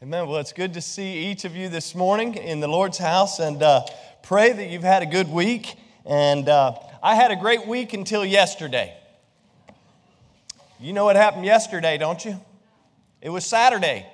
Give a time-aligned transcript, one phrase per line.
[0.00, 0.28] Amen.
[0.28, 3.60] Well, it's good to see each of you this morning in the Lord's house and
[3.60, 3.84] uh,
[4.22, 5.74] pray that you've had a good week.
[6.06, 8.96] And uh, I had a great week until yesterday.
[10.78, 12.40] You know what happened yesterday, don't you?
[13.20, 14.06] It was Saturday.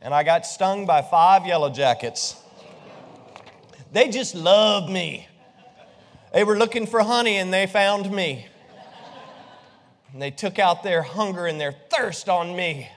[0.00, 2.40] And I got stung by five yellow jackets.
[3.92, 5.26] They just loved me.
[6.32, 8.46] They were looking for honey and they found me.
[10.12, 12.88] And they took out their hunger and their thirst on me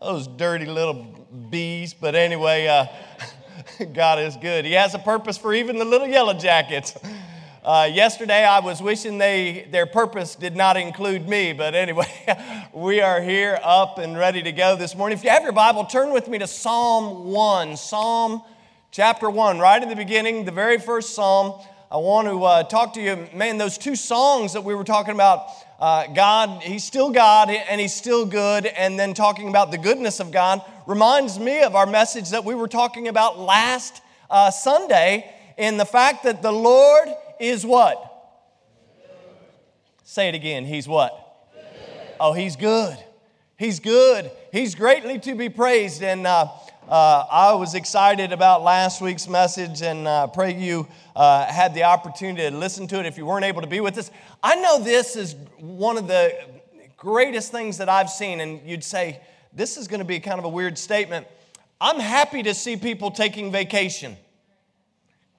[0.00, 0.94] those dirty little
[1.50, 1.92] bees.
[1.92, 2.86] But anyway, uh,
[3.92, 4.64] God is good.
[4.64, 6.96] He has a purpose for even the little yellow jackets.
[7.62, 12.08] Uh, yesterday, I was wishing they their purpose did not include me, but anyway,
[12.72, 15.18] we are here up and ready to go this morning.
[15.18, 17.76] If you have your Bible, turn with me to Psalm 1.
[17.76, 18.42] Psalm
[18.90, 21.60] chapter 1, right in the beginning, the very first psalm.
[21.90, 25.12] I want to uh, talk to you, man, those two songs that we were talking
[25.12, 25.48] about
[25.80, 30.20] uh, God, He's still God and He's still good, and then talking about the goodness
[30.20, 35.34] of God reminds me of our message that we were talking about last uh, Sunday
[35.56, 37.08] in the fact that the Lord
[37.40, 38.06] is what?
[40.04, 40.64] Say it again.
[40.64, 41.16] He's what?
[42.18, 42.98] Oh, He's good.
[43.56, 44.30] He's good.
[44.52, 46.02] He's greatly to be praised.
[46.02, 46.48] And uh,
[46.90, 51.84] uh, I was excited about last week's message and uh, pray you uh, had the
[51.84, 54.10] opportunity to listen to it if you weren't able to be with us.
[54.42, 56.34] I know this is one of the
[56.96, 59.20] greatest things that I've seen, and you'd say,
[59.52, 61.28] this is going to be kind of a weird statement.
[61.80, 64.16] I'm happy to see people taking vacation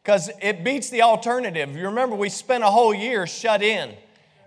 [0.01, 1.75] because it beats the alternative.
[1.75, 3.93] You remember, we spent a whole year shut in.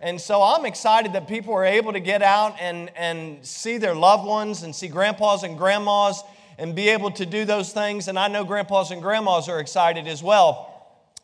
[0.01, 3.95] And so I'm excited that people are able to get out and, and see their
[3.95, 6.23] loved ones and see grandpas and grandmas
[6.59, 8.09] and be able to do those things.
[8.09, 10.71] And I know grandpas and grandmas are excited as well.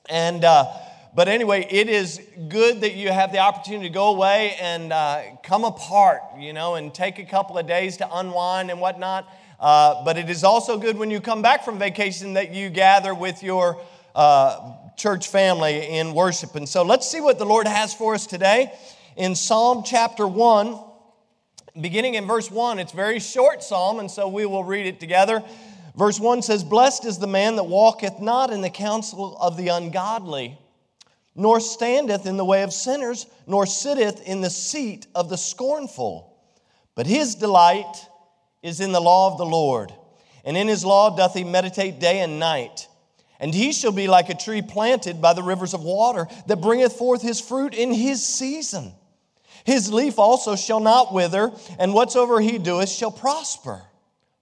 [0.08, 0.72] And, uh,
[1.14, 5.22] but anyway, it is good that you have the opportunity to go away and uh,
[5.42, 9.28] come apart, you know, and take a couple of days to unwind and whatnot.
[9.58, 13.14] Uh, but it is also good when you come back from vacation that you gather
[13.14, 13.80] with your
[14.14, 16.54] uh, church family in worship.
[16.54, 18.72] And so let's see what the Lord has for us today.
[19.16, 20.78] In Psalm chapter 1,
[21.80, 22.78] beginning in verse 1.
[22.78, 25.42] It's a very short psalm, and so we will read it together.
[25.96, 29.68] Verse 1 says, Blessed is the man that walketh not in the counsel of the
[29.68, 30.58] ungodly,
[31.34, 36.36] nor standeth in the way of sinners, nor sitteth in the seat of the scornful.
[36.94, 38.06] But his delight
[38.62, 39.92] is in the law of the Lord,
[40.44, 42.88] and in his law doth he meditate day and night.
[43.38, 46.92] And he shall be like a tree planted by the rivers of water, that bringeth
[46.92, 48.92] forth his fruit in his season.
[49.64, 53.82] His leaf also shall not wither, and whatsoever he doeth shall prosper.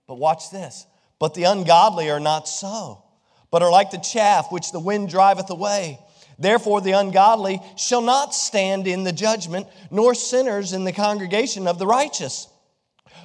[0.06, 0.86] But watch this.
[1.18, 3.02] But the ungodly are not so,
[3.50, 5.98] but are like the chaff which the wind driveth away.
[6.38, 11.78] Therefore, the ungodly shall not stand in the judgment, nor sinners in the congregation of
[11.78, 12.46] the righteous.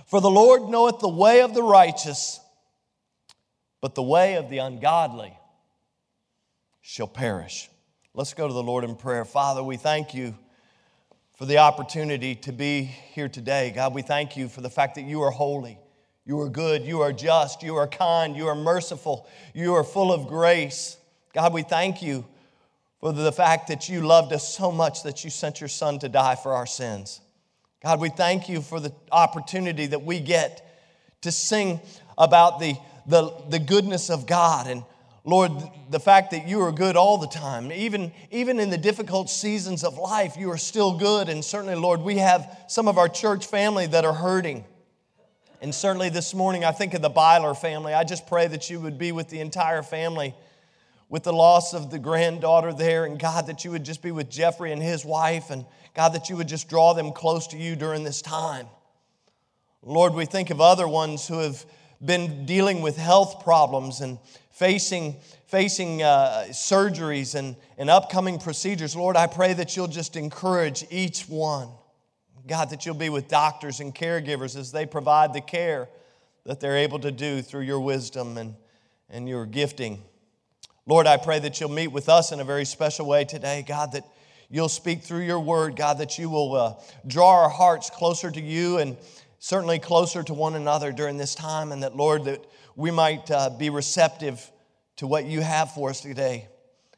[0.08, 2.40] For the Lord knoweth the way of the righteous,
[3.82, 5.38] but the way of the ungodly
[6.82, 7.70] shall perish.
[8.16, 9.26] Let's go to the Lord in prayer.
[9.26, 10.36] Father, we thank you
[11.44, 13.70] for the opportunity to be here today.
[13.76, 15.78] God, we thank you for the fact that you are holy,
[16.26, 20.14] you are good, you are just, you are kind, you are merciful, you are full
[20.14, 20.96] of grace.
[21.34, 22.24] God, we thank you
[23.02, 26.08] for the fact that you loved us so much that you sent your son to
[26.08, 27.20] die for our sins.
[27.84, 30.66] God, we thank you for the opportunity that we get
[31.24, 31.82] to sing
[32.18, 32.76] about the,
[33.06, 34.86] the, the goodness of God and
[35.26, 35.52] Lord,
[35.90, 39.84] the fact that you are good all the time, even, even in the difficult seasons
[39.86, 41.30] of life, you are still good.
[41.30, 44.66] And certainly, Lord, we have some of our church family that are hurting.
[45.62, 47.94] And certainly this morning, I think of the Byler family.
[47.94, 50.36] I just pray that you would be with the entire family
[51.08, 53.06] with the loss of the granddaughter there.
[53.06, 55.52] And God, that you would just be with Jeffrey and his wife.
[55.52, 58.68] And God, that you would just draw them close to you during this time.
[59.84, 61.66] Lord, we think of other ones who have
[62.04, 64.18] been dealing with health problems and
[64.54, 70.86] facing, facing uh, surgeries and, and upcoming procedures, Lord, I pray that you'll just encourage
[70.90, 71.70] each one.
[72.46, 75.90] God, that you'll be with doctors and caregivers as they provide the care
[76.46, 78.56] that they're able to do through your wisdom and,
[79.10, 80.04] and your gifting.
[80.86, 83.94] Lord, I pray that you'll meet with us in a very special way today, God,
[83.94, 84.04] that
[84.50, 86.74] you'll speak through your word, God, that you will uh,
[87.08, 88.98] draw our hearts closer to you and
[89.40, 93.50] certainly closer to one another during this time, and that, Lord, that we might uh,
[93.50, 94.52] be receptive
[94.98, 96.48] to what you have for us today.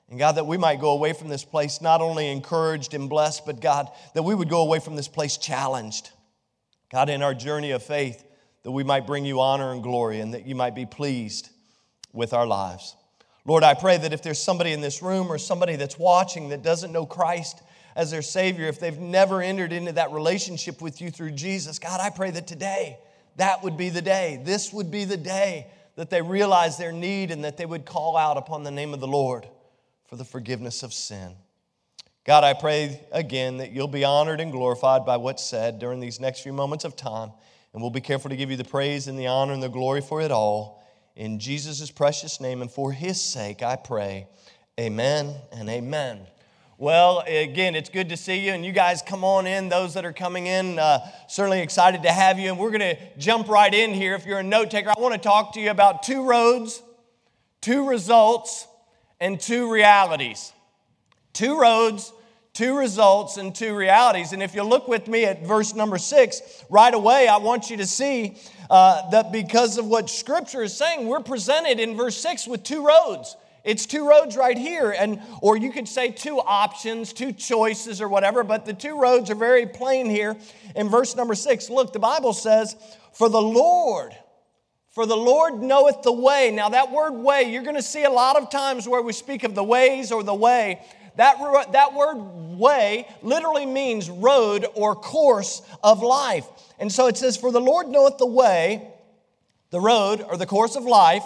[0.09, 3.45] And God, that we might go away from this place not only encouraged and blessed,
[3.45, 6.11] but God, that we would go away from this place challenged.
[6.91, 8.23] God, in our journey of faith,
[8.63, 11.49] that we might bring you honor and glory and that you might be pleased
[12.13, 12.95] with our lives.
[13.45, 16.63] Lord, I pray that if there's somebody in this room or somebody that's watching that
[16.63, 17.61] doesn't know Christ
[17.95, 21.99] as their Savior, if they've never entered into that relationship with you through Jesus, God,
[21.99, 22.97] I pray that today
[23.37, 24.41] that would be the day.
[24.43, 28.17] This would be the day that they realize their need and that they would call
[28.17, 29.47] out upon the name of the Lord
[30.07, 31.35] for the forgiveness of sin.
[32.25, 36.19] God, I pray again that you'll be honored and glorified by what's said during these
[36.19, 37.31] next few moments of time.
[37.73, 40.01] And we'll be careful to give you the praise and the honor and the glory
[40.01, 40.83] for it all.
[41.15, 44.27] In Jesus' precious name and for his sake, I pray.
[44.79, 46.25] Amen and amen.
[46.77, 49.69] Well, again, it's good to see you, and you guys come on in.
[49.69, 52.49] Those that are coming in, uh, certainly excited to have you.
[52.49, 54.13] And we're going to jump right in here.
[54.13, 56.83] If you're a note taker, I want to talk to you about two roads,
[57.61, 58.67] two results,
[59.21, 60.51] and two realities.
[61.31, 62.11] Two roads,
[62.51, 64.33] two results, and two realities.
[64.33, 67.77] And if you look with me at verse number six, right away, I want you
[67.77, 68.35] to see
[68.69, 72.85] uh, that because of what Scripture is saying, we're presented in verse six with two
[72.85, 73.37] roads.
[73.65, 78.07] It's two roads right here, and or you could say two options, two choices, or
[78.07, 78.43] whatever.
[78.43, 80.37] But the two roads are very plain here
[80.75, 81.69] in verse number six.
[81.69, 82.75] Look, the Bible says,
[83.13, 84.15] "For the Lord."
[84.91, 86.51] For the Lord knoweth the way.
[86.51, 89.43] Now, that word way, you're going to see a lot of times where we speak
[89.43, 90.81] of the ways or the way.
[91.17, 91.35] That,
[91.73, 92.15] that word
[92.57, 96.47] way literally means road or course of life.
[96.79, 98.87] And so it says, For the Lord knoweth the way,
[99.69, 101.23] the road or the course of life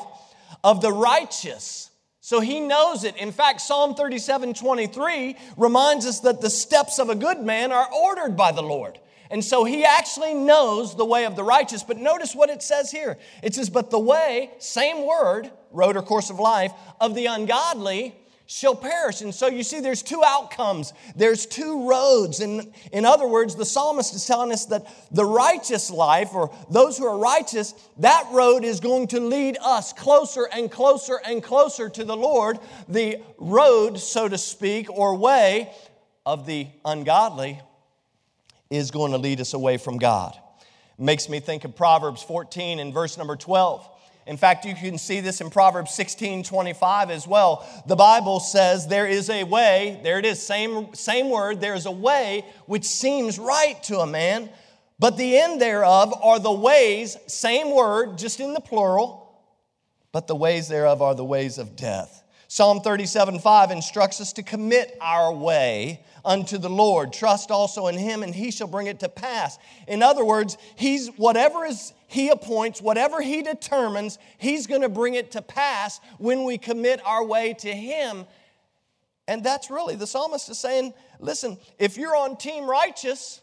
[0.63, 1.88] of the righteous.
[2.29, 3.17] So he knows it.
[3.17, 7.91] In fact, Psalm 37 23 reminds us that the steps of a good man are
[7.91, 8.99] ordered by the Lord.
[9.31, 11.81] And so he actually knows the way of the righteous.
[11.81, 16.03] But notice what it says here it says, But the way, same word, road or
[16.03, 16.71] course of life,
[17.01, 18.13] of the ungodly
[18.49, 19.21] shall perish.
[19.21, 22.39] And so you see, there's two outcomes, there's two roads.
[22.39, 26.97] And in other words, the psalmist is telling us that the righteous life, or those
[26.97, 31.89] who are righteous, that road is going to lead us closer and closer and closer
[31.89, 32.57] to the Lord.
[32.87, 35.71] The road, so to speak, or way
[36.25, 37.61] of the ungodly
[38.71, 40.35] is going to lead us away from God.
[40.97, 43.87] makes me think of Proverbs 14 and verse number 12.
[44.29, 47.67] In fact, you can see this in Proverbs 16 25 as well.
[47.87, 51.87] The Bible says, There is a way, there it is, same, same word, there is
[51.87, 54.51] a way which seems right to a man,
[54.99, 59.41] but the end thereof are the ways, same word, just in the plural,
[60.11, 62.21] but the ways thereof are the ways of death.
[62.47, 67.13] Psalm 37 5 instructs us to commit our way unto the Lord.
[67.13, 69.57] Trust also in him, and he shall bring it to pass.
[69.87, 75.13] In other words, he's whatever is he appoints, whatever he determines, he's going to bring
[75.13, 78.25] it to pass when we commit our way to him.
[79.27, 83.41] And that's really the psalmist is saying, listen, if you're on team righteous,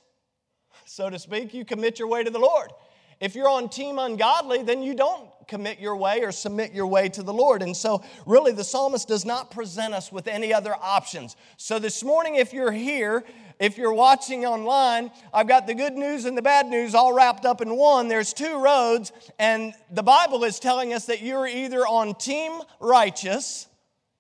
[0.84, 2.72] so to speak, you commit your way to the Lord.
[3.20, 7.08] If you're on team ungodly, then you don't commit your way or submit your way
[7.10, 7.62] to the Lord.
[7.62, 11.36] And so, really, the psalmist does not present us with any other options.
[11.56, 13.24] So, this morning, if you're here,
[13.58, 17.44] if you're watching online, I've got the good news and the bad news all wrapped
[17.46, 18.08] up in one.
[18.08, 23.66] There's two roads, and the Bible is telling us that you're either on team righteous,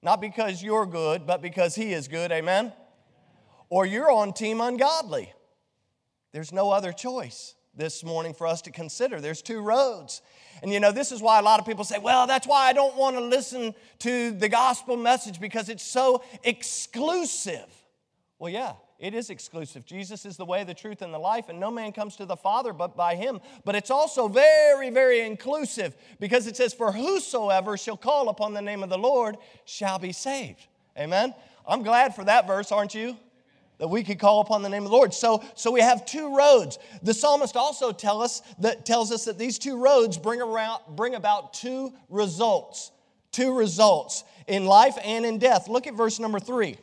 [0.02, 2.72] not because you're good, but because He is good, amen?
[3.68, 5.32] Or you're on team ungodly.
[6.32, 9.20] There's no other choice this morning for us to consider.
[9.20, 10.22] There's two roads.
[10.62, 12.72] And you know, this is why a lot of people say, well, that's why I
[12.72, 17.66] don't want to listen to the gospel message because it's so exclusive.
[18.38, 19.84] Well, yeah, it is exclusive.
[19.84, 22.36] Jesus is the way, the truth, and the life, and no man comes to the
[22.36, 23.40] Father but by him.
[23.64, 28.62] But it's also very, very inclusive because it says, For whosoever shall call upon the
[28.62, 30.66] name of the Lord shall be saved.
[30.98, 31.34] Amen?
[31.68, 33.16] I'm glad for that verse, aren't you?
[33.78, 35.12] That we could call upon the name of the Lord.
[35.12, 36.78] So, so we have two roads.
[37.02, 41.14] The psalmist also tell us that tells us that these two roads bring around bring
[41.14, 42.90] about two results.
[43.32, 45.68] Two results in life and in death.
[45.68, 46.78] Look at verse number 3.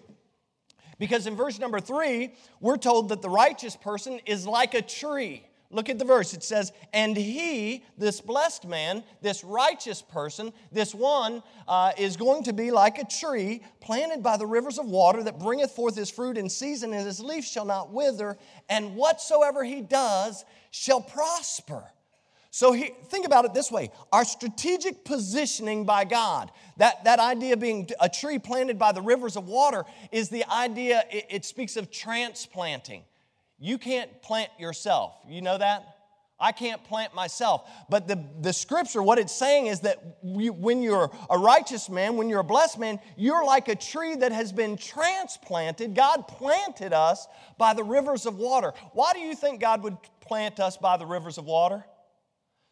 [1.00, 5.44] Because in verse number 3, we're told that the righteous person is like a tree
[5.74, 6.36] Look at the verse.
[6.36, 12.44] It says, And he, this blessed man, this righteous person, this one, uh, is going
[12.44, 16.12] to be like a tree planted by the rivers of water that bringeth forth his
[16.12, 18.38] fruit in season, and his leaf shall not wither,
[18.70, 21.84] and whatsoever he does shall prosper.
[22.52, 27.58] So he, think about it this way our strategic positioning by God, that, that idea
[27.58, 31.78] being a tree planted by the rivers of water, is the idea, it, it speaks
[31.78, 33.06] of transplanting.
[33.60, 35.16] You can't plant yourself.
[35.28, 35.86] You know that?
[36.40, 37.70] I can't plant myself.
[37.90, 42.28] But the, the scripture, what it's saying is that when you're a righteous man, when
[42.28, 45.96] you're a blessed man, you're like a tree that has been transplanted.
[45.96, 48.74] God planted us by the rivers of water.
[48.92, 51.86] Why do you think God would plant us by the rivers of water?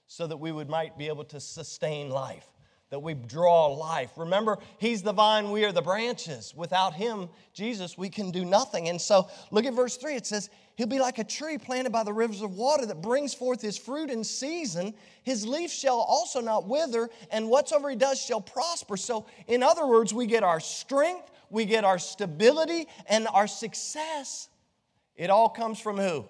[0.07, 2.50] So that we would might be able to sustain life
[2.91, 4.11] that we draw life.
[4.17, 6.53] Remember, He's the vine, we are the branches.
[6.55, 8.89] Without Him, Jesus, we can do nothing.
[8.89, 10.15] And so, look at verse 3.
[10.15, 13.33] It says, He'll be like a tree planted by the rivers of water that brings
[13.33, 14.93] forth his fruit in season.
[15.23, 18.97] His leaf shall also not wither, and whatsoever he does shall prosper.
[18.97, 24.49] So, in other words, we get our strength, we get our stability, and our success.
[25.15, 26.25] It all comes from who?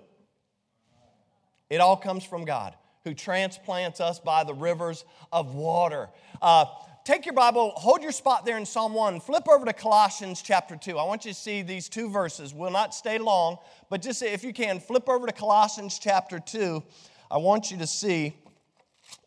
[1.70, 6.10] It all comes from God who transplants us by the rivers of water.
[6.42, 6.66] Uh,
[7.04, 10.76] take your Bible, hold your spot there in Psalm 1, flip over to Colossians chapter
[10.76, 10.98] 2.
[10.98, 12.54] I want you to see these two verses.
[12.54, 13.58] We'll not stay long,
[13.90, 16.84] but just if you can, flip over to Colossians chapter 2.
[17.30, 18.36] I want you to see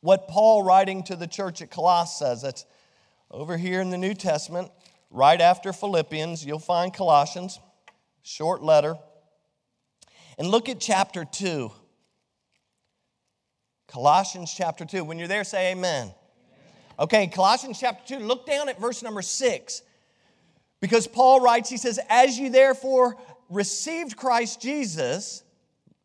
[0.00, 2.42] what Paul, writing to the church at Colossus, says.
[2.42, 2.66] That's
[3.30, 4.70] over here in the New Testament,
[5.10, 6.44] right after Philippians.
[6.44, 7.58] You'll find Colossians,
[8.22, 8.96] short letter.
[10.38, 11.72] And look at chapter 2.
[13.86, 15.04] Colossians chapter 2.
[15.04, 16.12] When you're there, say amen.
[16.98, 19.82] Okay, Colossians chapter 2, look down at verse number 6.
[20.80, 23.16] Because Paul writes, he says, As you therefore
[23.48, 25.42] received Christ Jesus,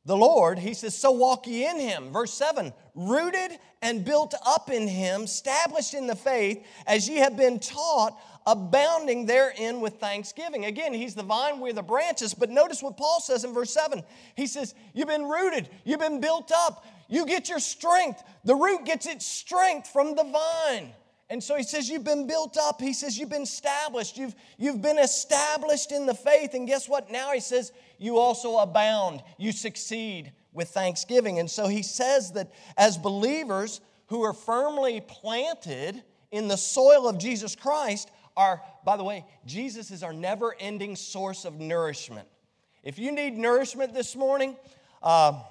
[0.05, 2.11] the Lord, he says, So walk ye in him.
[2.11, 7.37] Verse 7 Rooted and built up in him, established in the faith, as ye have
[7.37, 10.65] been taught, abounding therein with thanksgiving.
[10.65, 12.33] Again, he's the vine, we're the branches.
[12.33, 14.03] But notice what Paul says in verse 7.
[14.35, 18.23] He says, You've been rooted, you've been built up, you get your strength.
[18.45, 20.91] The root gets its strength from the vine.
[21.29, 22.79] And so he says, You've been built up.
[22.79, 24.17] He says, You've been established.
[24.17, 26.53] You've, you've been established in the faith.
[26.53, 27.11] And guess what?
[27.11, 29.21] Now he says, You also abound.
[29.37, 31.39] You succeed with thanksgiving.
[31.39, 36.01] And so he says that as believers who are firmly planted
[36.31, 40.95] in the soil of Jesus Christ, are, by the way, Jesus is our never ending
[40.95, 42.27] source of nourishment.
[42.83, 44.55] If you need nourishment this morning,
[45.03, 45.41] uh,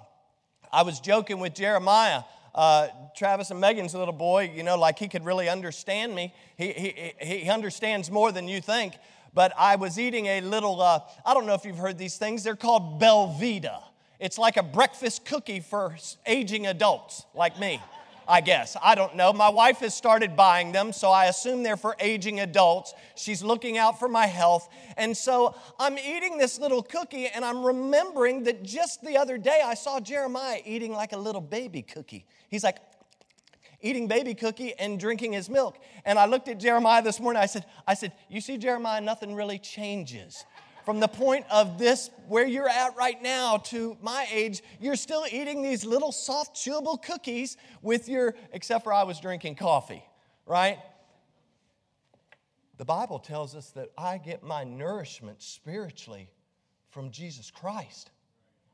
[0.72, 2.22] I was joking with Jeremiah.
[2.54, 6.34] Uh, Travis and Megan's little boy, you know, like he could really understand me.
[6.56, 8.94] He, he, he understands more than you think.
[9.34, 12.42] But I was eating a little, uh, I don't know if you've heard these things,
[12.42, 13.82] they're called Belvita.
[14.18, 15.96] It's like a breakfast cookie for
[16.26, 17.80] aging adults like me.
[18.28, 18.76] I guess.
[18.82, 19.32] I don't know.
[19.32, 22.92] My wife has started buying them, so I assume they're for aging adults.
[23.16, 24.68] She's looking out for my health.
[24.98, 29.62] And so I'm eating this little cookie, and I'm remembering that just the other day
[29.64, 32.26] I saw Jeremiah eating like a little baby cookie.
[32.50, 32.76] He's like,
[33.80, 35.78] eating baby cookie and drinking his milk.
[36.04, 37.40] And I looked at Jeremiah this morning.
[37.40, 40.44] I said, I said, you see, Jeremiah, nothing really changes
[40.88, 45.26] from the point of this, where you're at right now, to my age, you're still
[45.30, 50.02] eating these little soft, chewable cookies with your, except for I was drinking coffee,
[50.46, 50.78] right?
[52.78, 56.30] The Bible tells us that I get my nourishment spiritually
[56.88, 58.10] from Jesus Christ.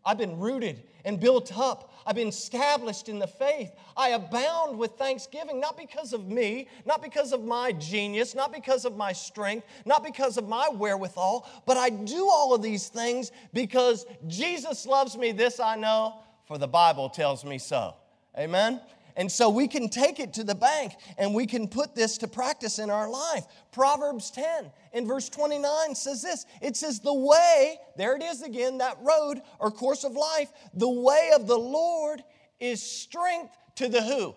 [0.06, 1.92] I've been rooted and built up.
[2.06, 3.72] I've been established in the faith.
[3.96, 8.84] I abound with thanksgiving, not because of me, not because of my genius, not because
[8.84, 13.32] of my strength, not because of my wherewithal, but I do all of these things
[13.52, 15.32] because Jesus loves me.
[15.32, 17.94] This I know, for the Bible tells me so.
[18.38, 18.80] Amen?
[19.16, 22.28] And so we can take it to the bank and we can put this to
[22.28, 23.44] practice in our life.
[23.70, 28.78] Proverbs 10 in verse 29 says this it says, The way, there it is again,
[28.78, 32.22] that road or course of life, the way of the Lord
[32.58, 34.34] is strength to the who?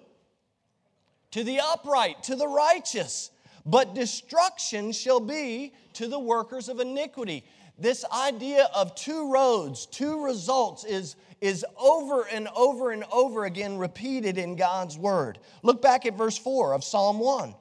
[1.32, 3.32] To the upright, to the righteous.
[3.66, 7.44] But destruction shall be to the workers of iniquity.
[7.78, 13.78] This idea of two roads, two results is is over and over and over again
[13.78, 15.40] repeated in God's word.
[15.62, 17.54] Look back at verse 4 of Psalm 1.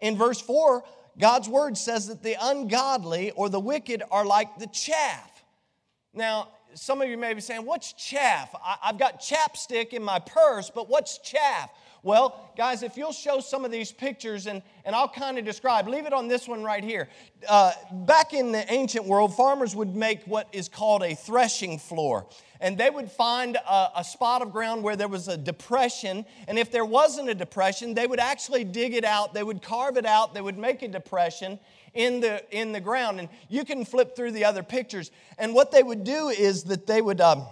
[0.00, 0.84] In verse 4,
[1.18, 5.44] God's word says that the ungodly or the wicked are like the chaff.
[6.12, 8.54] Now, some of you may be saying, What's chaff?
[8.54, 11.70] I, have got chapstick in my purse, but what's chaff?
[12.04, 15.88] Well, guys, if you'll show some of these pictures and, and I'll kind of describe,
[15.88, 17.08] leave it on this one right here.
[17.48, 22.26] Uh, back in the ancient world, farmers would make what is called a threshing floor.
[22.60, 26.26] And they would find a, a spot of ground where there was a depression.
[26.46, 29.96] And if there wasn't a depression, they would actually dig it out, they would carve
[29.96, 31.58] it out, they would make a depression
[31.94, 35.70] in the in the ground and you can flip through the other pictures and what
[35.70, 37.46] they would do is that they would um,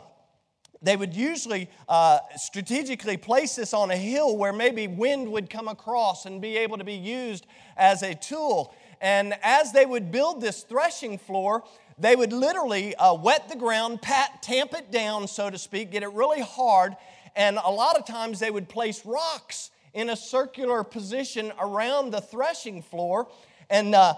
[0.83, 5.69] they would usually uh, strategically place this on a hill where maybe wind would come
[5.69, 7.47] across and be able to be used
[7.77, 8.75] as a tool.
[9.01, 11.65] And as they would build this threshing floor,
[11.99, 16.03] they would literally uh, wet the ground, pat, tamp it down, so to speak, get
[16.03, 16.97] it really hard.
[17.37, 22.21] And a lot of times they would place rocks in a circular position around the
[22.21, 23.29] threshing floor.
[23.71, 24.15] And uh,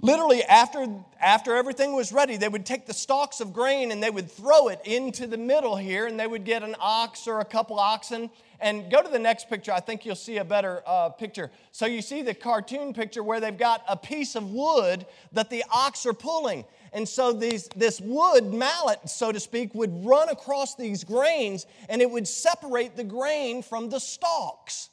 [0.00, 0.86] literally after
[1.20, 4.68] after everything was ready they would take the stalks of grain and they would throw
[4.68, 8.30] it into the middle here and they would get an ox or a couple oxen.
[8.58, 9.70] And go to the next picture.
[9.70, 11.50] I think you'll see a better uh, picture.
[11.72, 15.62] So you see the cartoon picture where they've got a piece of wood that the
[15.70, 16.64] ox are pulling.
[16.94, 22.00] And so these, this wood mallet so to speak would run across these grains and
[22.00, 24.88] it would separate the grain from the stalks.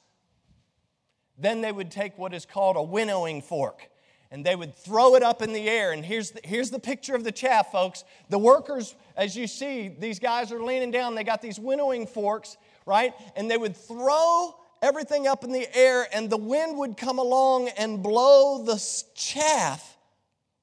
[1.38, 3.90] Then they would take what is called a winnowing fork
[4.34, 5.92] and they would throw it up in the air.
[5.92, 8.04] And here's the, here's the picture of the chaff, folks.
[8.30, 11.14] The workers, as you see, these guys are leaning down.
[11.14, 13.14] They got these winnowing forks, right?
[13.36, 17.70] And they would throw everything up in the air, and the wind would come along
[17.78, 19.98] and blow the chaff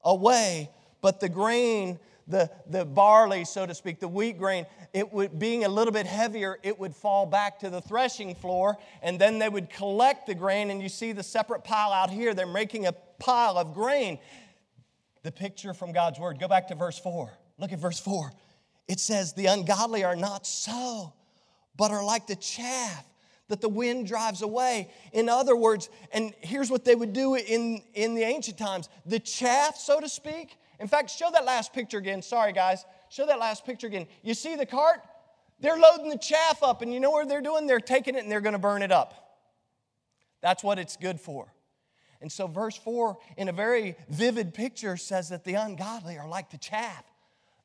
[0.03, 0.69] away.
[0.99, 1.97] But the grain,
[2.27, 6.05] the, the barley, so to speak, the wheat grain, it would, being a little bit
[6.05, 10.35] heavier, it would fall back to the threshing floor, and then they would collect the
[10.35, 10.69] grain.
[10.69, 12.33] And you see the separate pile out here.
[12.33, 14.19] They're making a pile of grain.
[15.23, 16.39] The picture from God's word.
[16.39, 17.31] Go back to verse 4.
[17.57, 18.31] Look at verse 4.
[18.87, 21.13] It says, The ungodly are not so,
[21.77, 23.05] but are like the chaff
[23.51, 24.89] that the wind drives away.
[25.11, 29.19] In other words, and here's what they would do in, in the ancient times the
[29.19, 30.57] chaff, so to speak.
[30.81, 32.21] In fact, show that last picture again.
[32.21, 32.83] Sorry, guys.
[33.09, 34.07] Show that last picture again.
[34.23, 35.01] You see the cart?
[35.59, 37.67] They're loading the chaff up, and you know what they're doing?
[37.67, 39.37] They're taking it and they're going to burn it up.
[40.41, 41.53] That's what it's good for.
[42.19, 46.49] And so, verse 4, in a very vivid picture, says that the ungodly are like
[46.49, 47.05] the chaff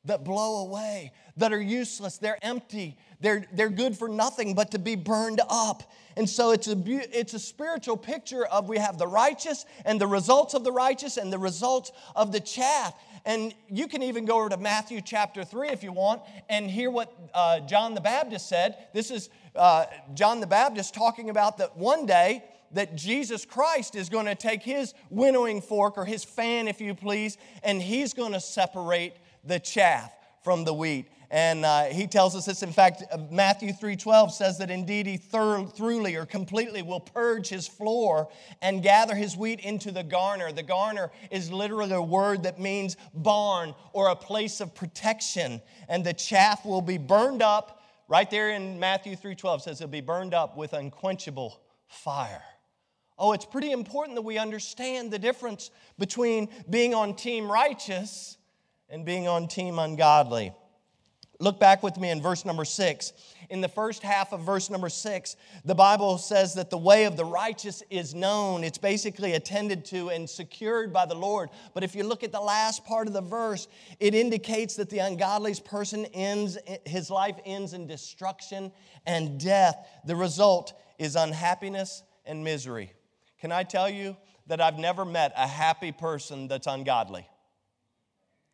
[0.07, 4.79] that blow away, that are useless, they're empty, they're, they're good for nothing but to
[4.79, 5.91] be burned up.
[6.15, 10.07] And so it's a, it's a spiritual picture of we have the righteous and the
[10.07, 12.95] results of the righteous and the results of the chaff.
[13.25, 16.89] And you can even go over to Matthew chapter 3 if you want and hear
[16.89, 18.87] what uh, John the Baptist said.
[18.93, 24.09] This is uh, John the Baptist talking about that one day that Jesus Christ is
[24.09, 28.33] going to take his winnowing fork or his fan, if you please, and he's going
[28.33, 29.13] to separate
[29.47, 30.11] the chaff
[30.43, 31.09] from the wheat.
[31.29, 32.63] And uh, he tells us this.
[32.63, 37.67] In fact, uh, Matthew 3:12 says that indeed he thoroughly or completely will purge his
[37.67, 38.29] floor
[38.61, 40.53] and gather his wheat into the garner.
[40.53, 45.61] The garner is literally a word that means barn or a place of protection.
[45.89, 47.83] And the chaff will be burned up.
[48.07, 52.43] Right there in Matthew 3:12 says it'll be burned up with unquenchable fire.
[53.19, 58.37] Oh, it's pretty important that we understand the difference between being on team righteous
[58.89, 60.53] and being on team ungodly.
[61.39, 63.13] Look back with me in verse number six.
[63.49, 67.15] In the first half of verse number six, the Bible says that the way of
[67.15, 68.63] the righteous is known.
[68.63, 71.49] It's basically attended to and secured by the Lord.
[71.75, 73.67] But if you look at the last part of the verse,
[73.99, 78.71] it indicates that the ungodly person ends, his life ends in destruction
[79.05, 79.77] and death.
[80.05, 82.91] The result is unhappiness and misery.
[83.39, 87.27] Can I tell you that I've never met a happy person that's ungodly?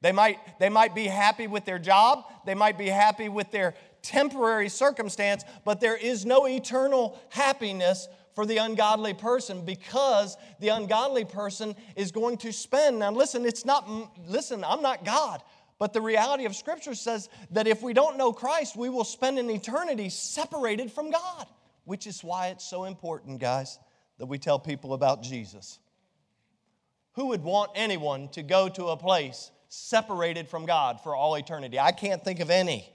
[0.03, 3.73] They might, they might be happy with their job, they might be happy with their
[4.01, 11.23] temporary circumstance, but there is no eternal happiness for the ungodly person because the ungodly
[11.23, 12.99] person is going to spend.
[12.99, 13.89] Now, listen, it's not,
[14.27, 15.41] listen, I'm not God.
[15.79, 19.39] But the reality of Scripture says that if we don't know Christ, we will spend
[19.39, 21.47] an eternity separated from God,
[21.85, 23.79] which is why it's so important, guys,
[24.17, 25.79] that we tell people about Jesus.
[27.13, 31.79] Who would want anyone to go to a place separated from God for all eternity?
[31.79, 32.89] I can't think of any.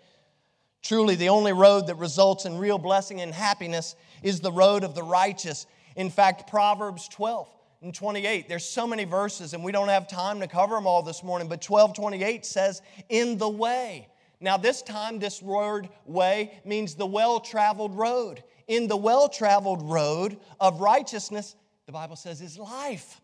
[0.82, 4.94] Truly, the only road that results in real blessing and happiness is the road of
[4.94, 5.66] the righteous.
[5.96, 7.48] In fact, Proverbs 12
[7.82, 11.02] and 28, there's so many verses, and we don't have time to cover them all
[11.02, 14.08] this morning, but 12 28 says, In the way.
[14.40, 19.82] Now, this time, this word way means the well traveled road in the well traveled
[19.82, 23.20] road of righteousness, the Bible says, is life.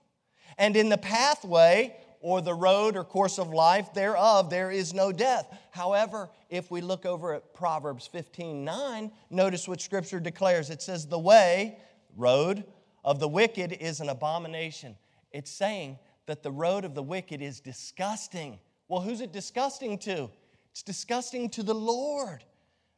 [0.58, 5.12] And in the pathway or the road or course of life thereof, there is no
[5.12, 5.46] death.
[5.72, 10.70] However, if we look over at Proverbs 15 9, notice what Scripture declares.
[10.70, 11.76] It says, The way,
[12.16, 12.64] road
[13.04, 14.96] of the wicked is an abomination.
[15.32, 18.58] It's saying that the road of the wicked is disgusting.
[18.88, 20.30] Well, who's it disgusting to?
[20.70, 22.42] It's disgusting to the Lord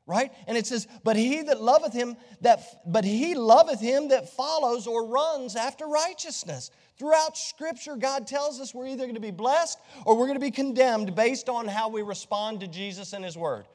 [0.06, 0.32] right?
[0.46, 4.86] And it says but he that loveth him that but he loveth him that follows
[4.86, 6.70] or runs after righteousness.
[6.98, 10.44] Throughout scripture god tells us we're either going to be blessed or we're going to
[10.44, 13.66] be condemned based on how we respond to jesus and his word.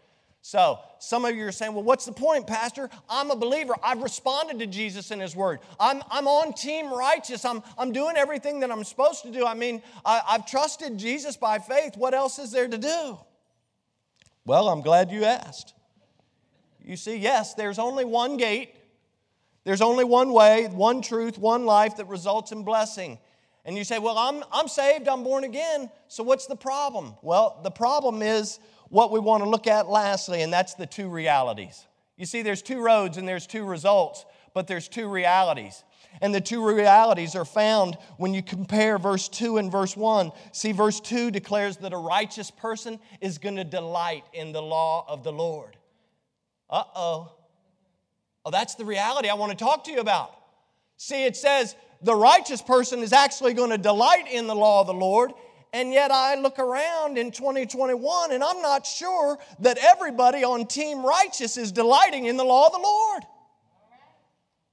[0.43, 2.89] So some of you are saying well what's the point pastor?
[3.09, 3.75] I'm a believer.
[3.83, 5.59] I've responded to jesus and his word.
[5.81, 7.43] I'm, I'm on team righteous.
[7.43, 9.45] I'm, I'm doing everything that i'm supposed to do.
[9.45, 11.97] I mean I, i've trusted jesus by faith.
[11.97, 13.19] What else is there to do?
[14.45, 15.73] Well i'm glad you asked
[16.91, 18.75] you see, yes, there's only one gate,
[19.63, 23.17] there's only one way, one truth, one life that results in blessing.
[23.63, 27.13] And you say, Well, I'm, I'm saved, I'm born again, so what's the problem?
[27.21, 31.07] Well, the problem is what we want to look at lastly, and that's the two
[31.07, 31.87] realities.
[32.17, 35.85] You see, there's two roads and there's two results, but there's two realities.
[36.19, 40.33] And the two realities are found when you compare verse 2 and verse 1.
[40.51, 45.05] See, verse 2 declares that a righteous person is going to delight in the law
[45.07, 45.77] of the Lord.
[46.71, 47.31] Uh oh.
[48.45, 50.33] Oh, that's the reality I want to talk to you about.
[50.97, 54.87] See, it says the righteous person is actually going to delight in the law of
[54.87, 55.31] the Lord.
[55.73, 61.05] And yet I look around in 2021 and I'm not sure that everybody on Team
[61.05, 63.23] Righteous is delighting in the law of the Lord.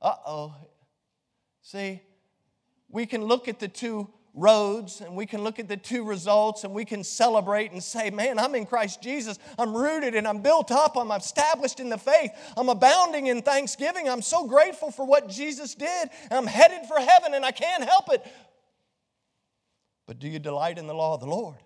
[0.01, 0.55] Uh oh.
[1.63, 2.03] See,
[2.89, 6.65] we can look at the two roads and we can look at the two results
[6.65, 9.39] and we can celebrate and say, Man, I'm in Christ Jesus.
[9.59, 10.97] I'm rooted and I'm built up.
[10.97, 12.31] I'm established in the faith.
[12.57, 14.09] I'm abounding in thanksgiving.
[14.09, 16.11] I'm so grateful for what Jesus did.
[16.31, 18.25] I'm headed for heaven and I can't help it.
[20.07, 21.57] But do you delight in the law of the Lord?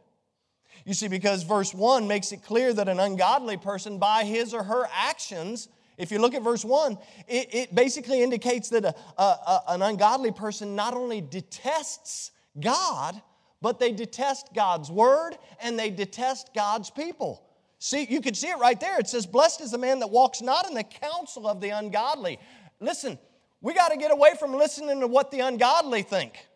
[0.85, 4.65] You see, because verse 1 makes it clear that an ungodly person, by his or
[4.65, 6.99] her actions, if you look at verse 1,
[7.29, 13.21] it, it basically indicates that a, a, a, an ungodly person not only detests God,
[13.61, 17.43] but they detest God's word and they detest God's people.
[17.79, 18.99] See, you can see it right there.
[18.99, 22.39] It says, Blessed is the man that walks not in the counsel of the ungodly.
[22.81, 23.19] Listen,
[23.61, 26.47] we got to get away from listening to what the ungodly think.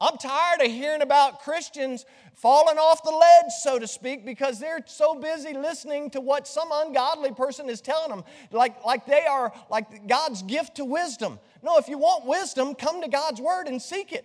[0.00, 4.84] I'm tired of hearing about Christians falling off the ledge, so to speak, because they're
[4.86, 9.52] so busy listening to what some ungodly person is telling them, like, like they are
[9.70, 11.40] like God's gift to wisdom.
[11.62, 14.24] No, if you want wisdom, come to God's word and seek it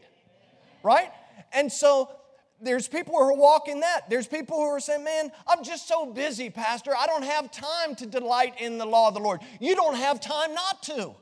[0.84, 1.10] right?
[1.54, 2.10] And so
[2.62, 4.10] there's people who are walking that.
[4.10, 6.92] There's people who are saying, Man, I'm just so busy, Pastor.
[6.96, 9.42] I don't have time to delight in the law of the Lord.
[9.60, 11.16] You don't have time not to.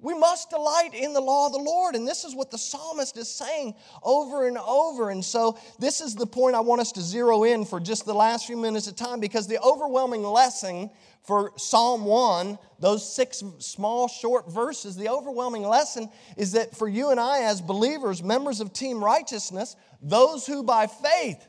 [0.00, 1.96] We must delight in the law of the Lord.
[1.96, 5.10] And this is what the psalmist is saying over and over.
[5.10, 8.14] And so, this is the point I want us to zero in for just the
[8.14, 10.90] last few minutes of time because the overwhelming lesson
[11.22, 17.10] for Psalm 1, those six small, short verses, the overwhelming lesson is that for you
[17.10, 21.46] and I, as believers, members of Team Righteousness, those who by faith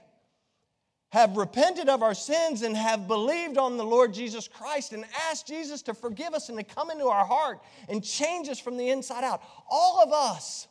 [1.11, 5.47] have repented of our sins and have believed on the Lord Jesus Christ and asked
[5.47, 8.89] Jesus to forgive us and to come into our heart and change us from the
[8.89, 9.41] inside out.
[9.69, 10.67] All of us,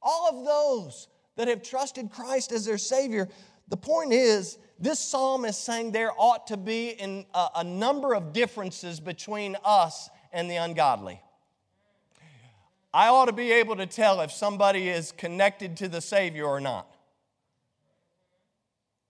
[0.00, 3.28] all of those that have trusted Christ as their Savior,
[3.72, 8.14] the point is this psalm is saying there ought to be in a, a number
[8.14, 11.22] of differences between us and the ungodly.
[12.92, 16.60] I ought to be able to tell if somebody is connected to the Savior or
[16.60, 16.86] not.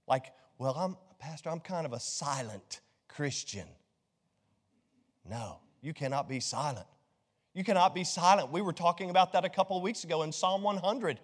[0.07, 0.27] Like,
[0.59, 3.66] well, I'm, Pastor, I'm kind of a silent Christian.
[5.29, 6.87] No, you cannot be silent.
[7.53, 8.53] You cannot be silent.
[8.53, 11.18] We were talking about that a couple of weeks ago in Psalm 100.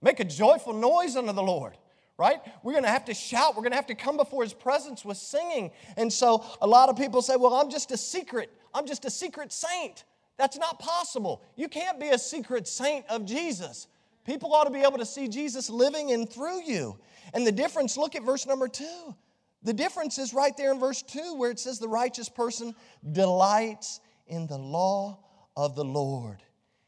[0.00, 1.76] Make a joyful noise unto the Lord
[2.18, 2.40] right?
[2.62, 3.56] We're going to have to shout.
[3.56, 5.72] We're going to have to come before his presence with singing.
[5.96, 8.50] And so a lot of people say, well, I'm just a secret.
[8.72, 10.04] I'm just a secret saint.
[10.36, 11.42] That's not possible.
[11.56, 13.88] You can't be a secret saint of Jesus.
[14.24, 16.98] People ought to be able to see Jesus living in through you.
[17.32, 19.14] And the difference, look at verse number two.
[19.62, 22.74] The difference is right there in verse two, where it says, The righteous person
[23.12, 25.18] delights in the law
[25.56, 26.42] of the Lord.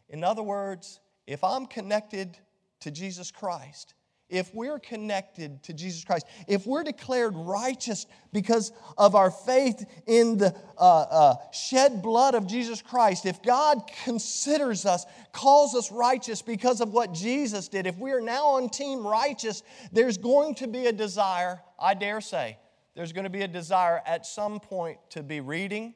[0.09, 2.39] In other words, if I'm connected
[2.81, 3.95] to Jesus Christ,
[4.29, 10.37] if we're connected to Jesus Christ, if we're declared righteous because of our faith in
[10.37, 16.43] the uh, uh, shed blood of Jesus Christ, if God considers us, calls us righteous
[16.43, 19.63] because of what Jesus did, if we are now on team righteous,
[19.93, 22.59] there's going to be a desire, I dare say,
[22.97, 25.95] there's going to be a desire at some point to be reading,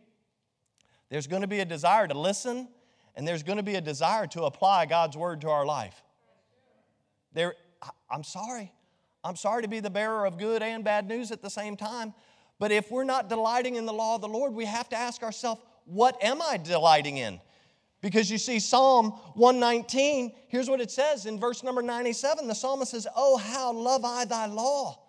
[1.09, 2.69] there's going to be a desire to listen,
[3.17, 6.01] and there's going to be a desire to apply God's word to our life.
[7.33, 7.55] There
[8.11, 8.73] I'm sorry.
[9.23, 12.15] I'm sorry to be the bearer of good and bad news at the same time.
[12.59, 15.23] But if we're not delighting in the law of the Lord, we have to ask
[15.23, 17.41] ourselves, what am I delighting in?
[18.01, 22.47] Because you see, Psalm 119, here's what it says in verse number 97.
[22.47, 25.03] The psalmist says, Oh, how love I thy law!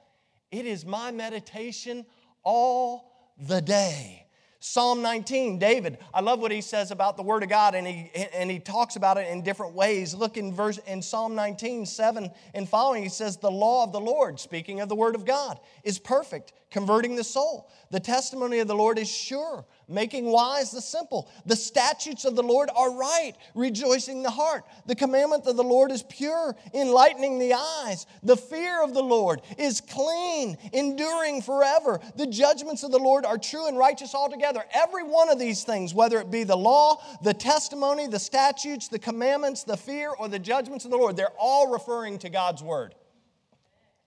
[0.52, 2.06] It is my meditation
[2.44, 4.28] all the day.
[4.64, 8.12] Psalm 19, David, I love what he says about the Word of God, and he,
[8.14, 10.14] and he talks about it in different ways.
[10.14, 14.00] Look in verse in Psalm 19, 7 and following, he says, The law of the
[14.00, 17.70] Lord, speaking of the Word of God, is perfect, converting the soul.
[17.92, 21.30] The testimony of the Lord is sure, making wise the simple.
[21.46, 24.64] The statutes of the Lord are right, rejoicing the heart.
[24.86, 28.06] The commandment of the Lord is pure, enlightening the eyes.
[28.24, 32.00] The fear of the Lord is clean, enduring forever.
[32.16, 34.64] The judgments of the Lord are true and righteous altogether.
[34.74, 39.00] Every one of these things, whether it be the law, the testimony, the statutes, the
[39.00, 42.96] commandments, the fear, or the judgments of the Lord, they're all referring to God's word.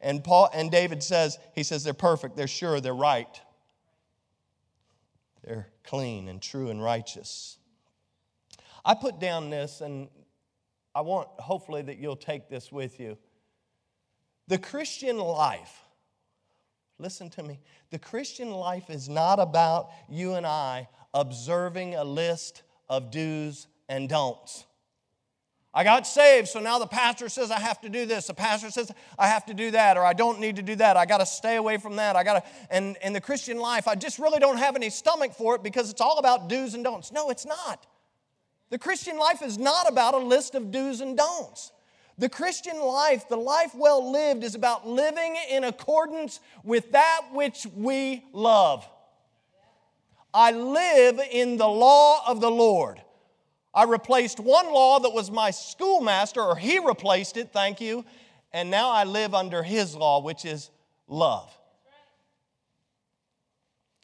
[0.05, 3.41] And Paul and David says, he says they're perfect, they're sure, they're right.
[5.43, 7.57] They're clean and true and righteous.
[8.85, 10.09] I put down this, and
[10.95, 13.17] I want hopefully that you'll take this with you.
[14.47, 15.81] The Christian life,
[16.99, 22.63] listen to me, the Christian life is not about you and I observing a list
[22.91, 24.67] of do's and don'ts.
[25.77, 28.29] I got saved, so now the pastor says I have to do this.
[28.29, 30.97] The pastor says I have to do that, or I don't need to do that.
[30.97, 32.15] I got to stay away from that.
[32.15, 35.35] I got to, and in the Christian life, I just really don't have any stomach
[35.35, 37.11] for it because it's all about do's and don'ts.
[37.11, 37.87] No, it's not.
[38.71, 41.73] The Christian life is not about a list of do's and don'ts.
[42.19, 47.67] The Christian life, the life well lived, is about living in accordance with that which
[47.75, 48.89] we love.
[50.33, 53.03] I live in the law of the Lord.
[53.75, 58.05] I replaced one law that was my schoolmaster, or he replaced it, thank you,
[58.53, 60.71] and now I live under his law, which is
[61.09, 61.53] love.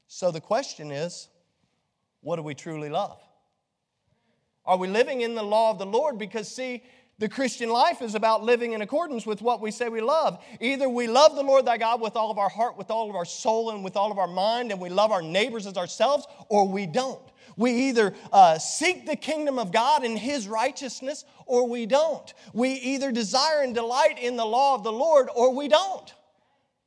[0.09, 1.29] So the question is
[2.21, 3.21] what do we truly love?
[4.67, 6.19] Are we living in the law of the Lord?
[6.19, 6.83] Because, see,
[7.19, 10.43] the Christian life is about living in accordance with what we say we love.
[10.61, 13.17] Either we love the Lord thy God with all of our heart, with all of
[13.17, 16.27] our soul, and with all of our mind, and we love our neighbors as ourselves,
[16.49, 17.21] or we don't.
[17.57, 22.33] We either uh, seek the kingdom of God and His righteousness or we don't.
[22.53, 26.15] We either desire and delight in the law of the Lord or we don't.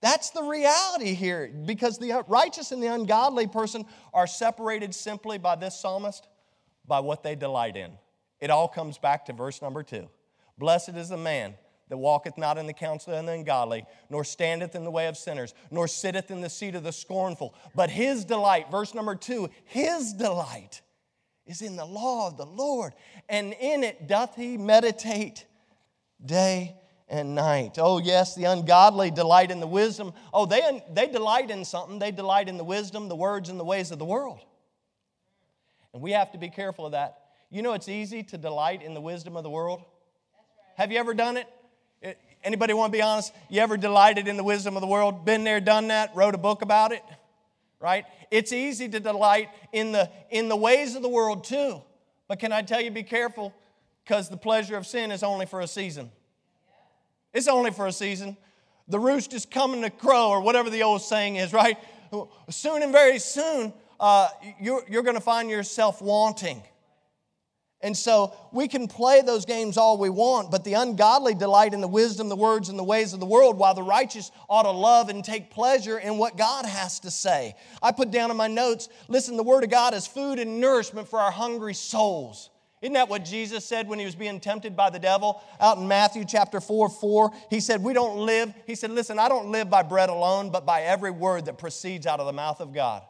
[0.01, 5.55] That's the reality here because the righteous and the ungodly person are separated simply by
[5.55, 6.27] this psalmist
[6.85, 7.91] by what they delight in.
[8.41, 10.09] It all comes back to verse number two.
[10.57, 11.55] Blessed is the man
[11.93, 15.15] that walketh not in the counsel of the ungodly, nor standeth in the way of
[15.15, 17.53] sinners, nor sitteth in the seat of the scornful.
[17.75, 20.81] But his delight, verse number two, his delight
[21.45, 22.93] is in the law of the Lord,
[23.29, 25.45] and in it doth he meditate
[26.25, 26.75] day
[27.07, 27.77] and night.
[27.77, 30.13] Oh, yes, the ungodly delight in the wisdom.
[30.33, 31.99] Oh, they, they delight in something.
[31.99, 34.39] They delight in the wisdom, the words, and the ways of the world.
[35.93, 37.19] And we have to be careful of that.
[37.51, 39.83] You know, it's easy to delight in the wisdom of the world.
[40.75, 41.45] Have you ever done it?
[42.43, 43.33] Anybody want to be honest?
[43.49, 45.25] You ever delighted in the wisdom of the world?
[45.25, 47.03] Been there, done that, wrote a book about it?
[47.79, 48.05] Right?
[48.31, 51.81] It's easy to delight in the in the ways of the world too.
[52.27, 53.53] But can I tell you be careful
[54.03, 56.11] because the pleasure of sin is only for a season.
[57.33, 58.37] It's only for a season.
[58.87, 61.77] The roost is coming to crow, or whatever the old saying is, right?
[62.49, 64.27] Soon and very soon, uh,
[64.59, 66.61] you're, you're going to find yourself wanting.
[67.83, 71.81] And so we can play those games all we want, but the ungodly delight in
[71.81, 74.71] the wisdom, the words, and the ways of the world, while the righteous ought to
[74.71, 77.55] love and take pleasure in what God has to say.
[77.81, 81.09] I put down in my notes listen, the Word of God is food and nourishment
[81.09, 82.49] for our hungry souls.
[82.81, 85.41] Isn't that what Jesus said when he was being tempted by the devil?
[85.59, 88.53] Out in Matthew chapter 4 4, he said, We don't live.
[88.65, 92.07] He said, Listen, I don't live by bread alone, but by every word that proceeds
[92.07, 93.03] out of the mouth of God.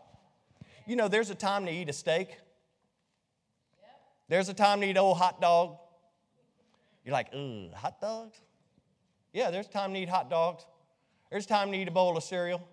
[0.87, 2.37] You know, there's a time to eat a steak.
[4.33, 5.77] There's a time to eat old hot dog.
[7.05, 8.41] You're like, ooh, hot dogs?
[9.31, 10.65] Yeah, there's time to eat hot dogs.
[11.29, 12.67] There's time to eat a bowl of cereal.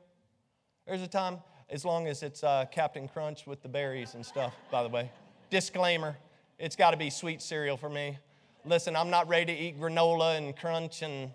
[0.87, 1.37] There's a time,
[1.69, 5.11] as long as it's uh, Captain Crunch with the berries and stuff, by the way.
[5.51, 6.17] Disclaimer
[6.59, 8.17] it's got to be sweet cereal for me.
[8.65, 11.31] Listen, I'm not ready to eat granola and crunch and,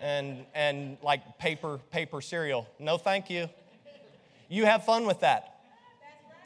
[0.00, 2.68] and, and like paper, paper cereal.
[2.78, 3.50] No, thank you.
[4.48, 5.53] You have fun with that.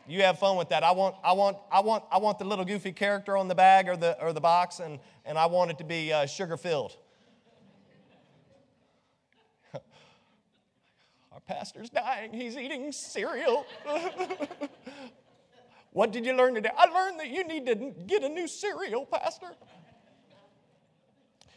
[0.08, 0.82] You have fun with that.
[0.82, 3.90] I want, I want, I want, I want the little goofy character on the bag
[3.90, 6.96] or the, or the box, and, and I want it to be uh, sugar filled.
[9.74, 12.32] Our pastor's dying.
[12.32, 13.66] He's eating cereal.
[15.92, 16.70] what did you learn today?
[16.74, 17.74] I learned that you need to
[18.06, 19.48] get a new cereal, Pastor.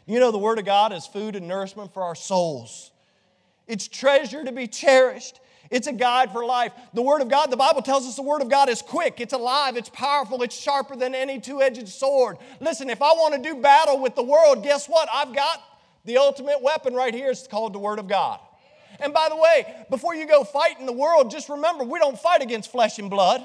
[0.06, 2.92] You know, the Word of God is food and nourishment for our souls.
[3.66, 5.40] It's treasure to be cherished.
[5.72, 6.74] It's a guide for life.
[6.94, 9.34] The Word of God, the Bible tells us the Word of God is quick, it's
[9.34, 12.38] alive, it's powerful, it's sharper than any two edged sword.
[12.60, 15.08] Listen, if I want to do battle with the world, guess what?
[15.12, 15.64] I've got
[16.04, 17.32] the ultimate weapon right here.
[17.32, 18.40] It's called the Word of God.
[19.00, 22.20] And by the way, before you go fight in the world, just remember we don't
[22.20, 23.42] fight against flesh and blood.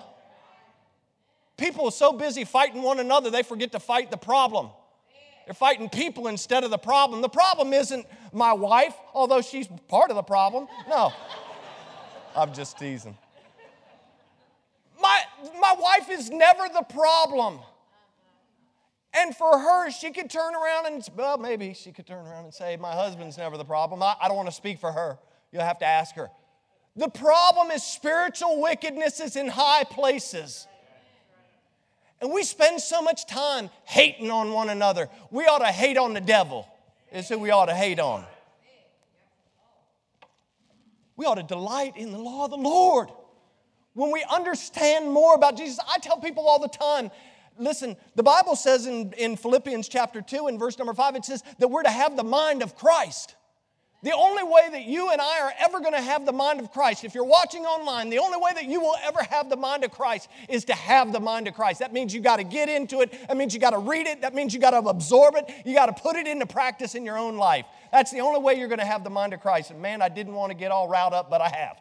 [1.57, 4.71] People are so busy fighting one another, they forget to fight the problem.
[5.47, 7.23] They're fighting people instead of the problem.
[7.23, 10.67] The problem isn't my wife, although she's part of the problem.
[10.89, 11.13] No.
[12.37, 13.17] I'm just teasing.
[15.01, 15.23] My,
[15.61, 17.61] my wife is never the problem.
[19.15, 22.55] And for her, she could turn around and, well, maybe she could turn around and
[22.55, 24.03] say, My husband's never the problem.
[24.03, 25.19] I, I don't want to speak for her.
[25.51, 26.29] You'll have to ask her.
[26.97, 30.67] The problem is spiritual wickedness is in high places.
[32.21, 35.09] And we spend so much time hating on one another.
[35.31, 36.67] We ought to hate on the devil,
[37.13, 38.25] is who we ought to hate on.
[41.17, 43.11] We ought to delight in the law of the Lord.
[43.95, 47.11] When we understand more about Jesus, I tell people all the time
[47.59, 51.43] listen, the Bible says in, in Philippians chapter 2 and verse number 5, it says
[51.59, 53.36] that we're to have the mind of Christ.
[54.07, 56.71] The only way that you and I are ever going to have the mind of
[56.71, 59.83] Christ, if you're watching online, the only way that you will ever have the mind
[59.83, 61.81] of Christ is to have the mind of Christ.
[61.81, 63.11] That means you got to get into it.
[63.27, 64.21] That means you got to read it.
[64.21, 65.51] That means you got to absorb it.
[65.65, 67.67] You got to put it into practice in your own life.
[67.91, 69.73] That's the only way you're going to have the mind of Christ.
[69.73, 71.81] And man, I didn't want to get all riled up, but I have.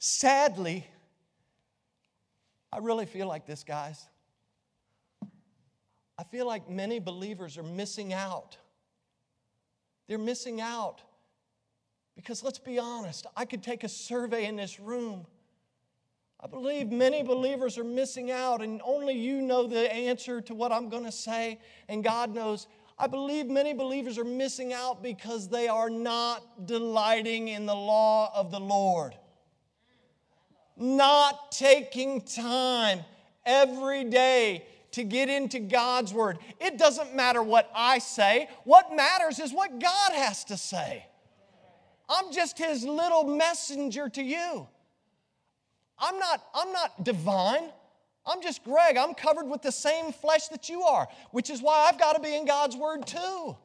[0.00, 0.84] Sadly,
[2.72, 4.04] I really feel like this, guys.
[6.18, 8.56] I feel like many believers are missing out.
[10.06, 11.02] They're missing out
[12.16, 15.26] because let's be honest, I could take a survey in this room.
[16.40, 20.72] I believe many believers are missing out, and only you know the answer to what
[20.72, 22.66] I'm going to say, and God knows.
[22.98, 28.30] I believe many believers are missing out because they are not delighting in the law
[28.34, 29.16] of the Lord.
[30.76, 33.00] Not taking time
[33.44, 36.38] every day to get into God's Word.
[36.60, 41.06] It doesn't matter what I say, what matters is what God has to say.
[42.08, 44.68] I'm just His little messenger to you.
[45.98, 47.70] I'm not, I'm not divine.
[48.26, 48.96] I'm just Greg.
[48.96, 52.20] I'm covered with the same flesh that you are, which is why I've got to
[52.20, 53.56] be in God's Word too.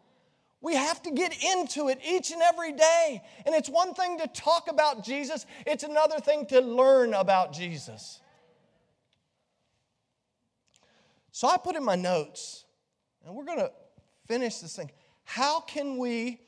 [0.61, 3.21] We have to get into it each and every day.
[3.45, 8.19] And it's one thing to talk about Jesus, it's another thing to learn about Jesus.
[11.39, 12.65] So I put in my notes,
[13.25, 13.71] and we're going to
[14.27, 14.91] finish this thing.
[15.23, 16.41] How can we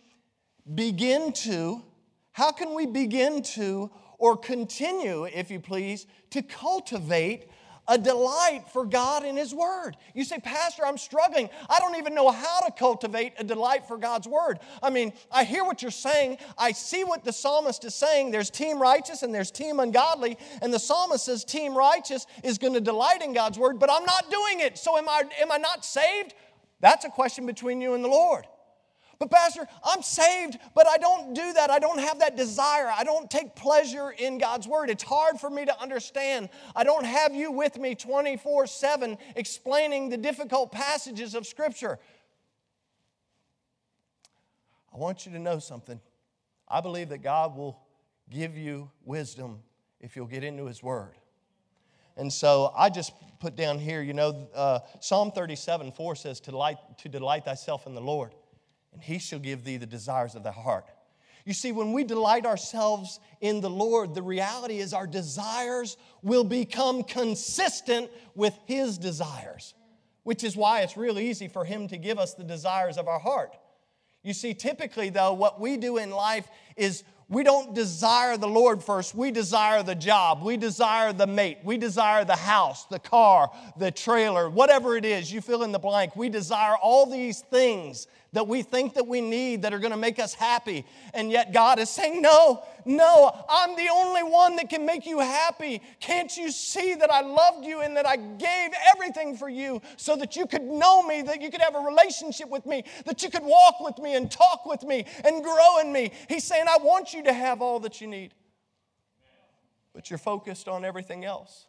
[0.75, 1.81] begin to,
[2.33, 7.47] how can we begin to, or continue, if you please, to cultivate
[7.87, 9.97] a delight for God in His Word.
[10.13, 11.49] You say, Pastor, I'm struggling.
[11.69, 14.59] I don't even know how to cultivate a delight for God's Word.
[14.81, 16.37] I mean, I hear what you're saying.
[16.57, 18.31] I see what the psalmist is saying.
[18.31, 20.37] There's team righteous and there's team ungodly.
[20.61, 24.05] And the psalmist says, team righteous is going to delight in God's Word, but I'm
[24.05, 24.77] not doing it.
[24.77, 26.33] So am I, am I not saved?
[26.79, 28.45] That's a question between you and the Lord.
[29.21, 31.69] But, Pastor, I'm saved, but I don't do that.
[31.69, 32.87] I don't have that desire.
[32.87, 34.89] I don't take pleasure in God's Word.
[34.89, 36.49] It's hard for me to understand.
[36.75, 41.99] I don't have you with me 24 7 explaining the difficult passages of Scripture.
[44.91, 46.01] I want you to know something.
[46.67, 47.79] I believe that God will
[48.27, 49.59] give you wisdom
[49.99, 51.13] if you'll get into His Word.
[52.17, 56.49] And so I just put down here, you know, uh, Psalm 37 4 says, to
[56.49, 58.33] delight, to delight thyself in the Lord
[58.93, 60.85] and he shall give thee the desires of the heart.
[61.45, 66.43] You see, when we delight ourselves in the Lord, the reality is our desires will
[66.43, 69.73] become consistent with his desires,
[70.23, 73.19] which is why it's real easy for him to give us the desires of our
[73.19, 73.57] heart.
[74.23, 78.83] You see, typically, though, what we do in life is we don't desire the Lord
[78.83, 79.15] first.
[79.15, 80.43] We desire the job.
[80.43, 81.59] We desire the mate.
[81.63, 85.79] We desire the house, the car, the trailer, whatever it is, you fill in the
[85.79, 86.15] blank.
[86.15, 89.97] We desire all these things that we think that we need that are going to
[89.97, 90.85] make us happy.
[91.13, 95.19] And yet God is saying, No, no, I'm the only one that can make you
[95.19, 95.81] happy.
[95.99, 100.15] Can't you see that I loved you and that I gave everything for you so
[100.15, 103.29] that you could know me, that you could have a relationship with me, that you
[103.29, 106.11] could walk with me and talk with me and grow in me?
[106.29, 108.33] He's saying, I want you to have all that you need.
[109.93, 111.67] But you're focused on everything else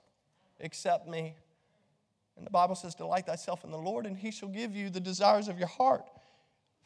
[0.61, 1.35] except me.
[2.37, 5.01] And the Bible says, Delight thyself in the Lord, and he shall give you the
[5.01, 6.09] desires of your heart.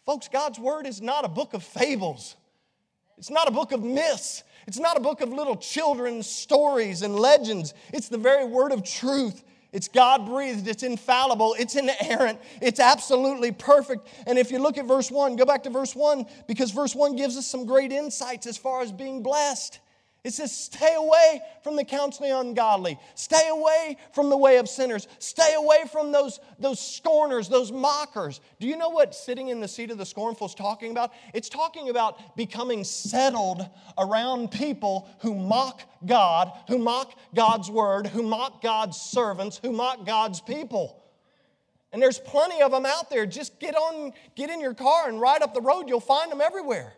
[0.06, 2.36] Folks, God's Word is not a book of fables.
[3.18, 4.44] It's not a book of myths.
[4.68, 7.74] It's not a book of little children's stories and legends.
[7.92, 9.42] It's the very Word of truth.
[9.72, 14.08] It's God breathed, it's infallible, it's inerrant, it's absolutely perfect.
[14.26, 17.16] And if you look at verse 1, go back to verse 1 because verse 1
[17.16, 19.80] gives us some great insights as far as being blessed.
[20.26, 22.98] It says, stay away from the counseling ungodly.
[23.14, 25.06] Stay away from the way of sinners.
[25.20, 28.40] Stay away from those, those scorners, those mockers.
[28.58, 31.12] Do you know what sitting in the seat of the scornful is talking about?
[31.32, 38.24] It's talking about becoming settled around people who mock God, who mock God's word, who
[38.24, 41.04] mock God's servants, who mock God's people.
[41.92, 43.26] And there's plenty of them out there.
[43.26, 45.84] Just get on, get in your car and ride up the road.
[45.86, 46.94] You'll find them everywhere.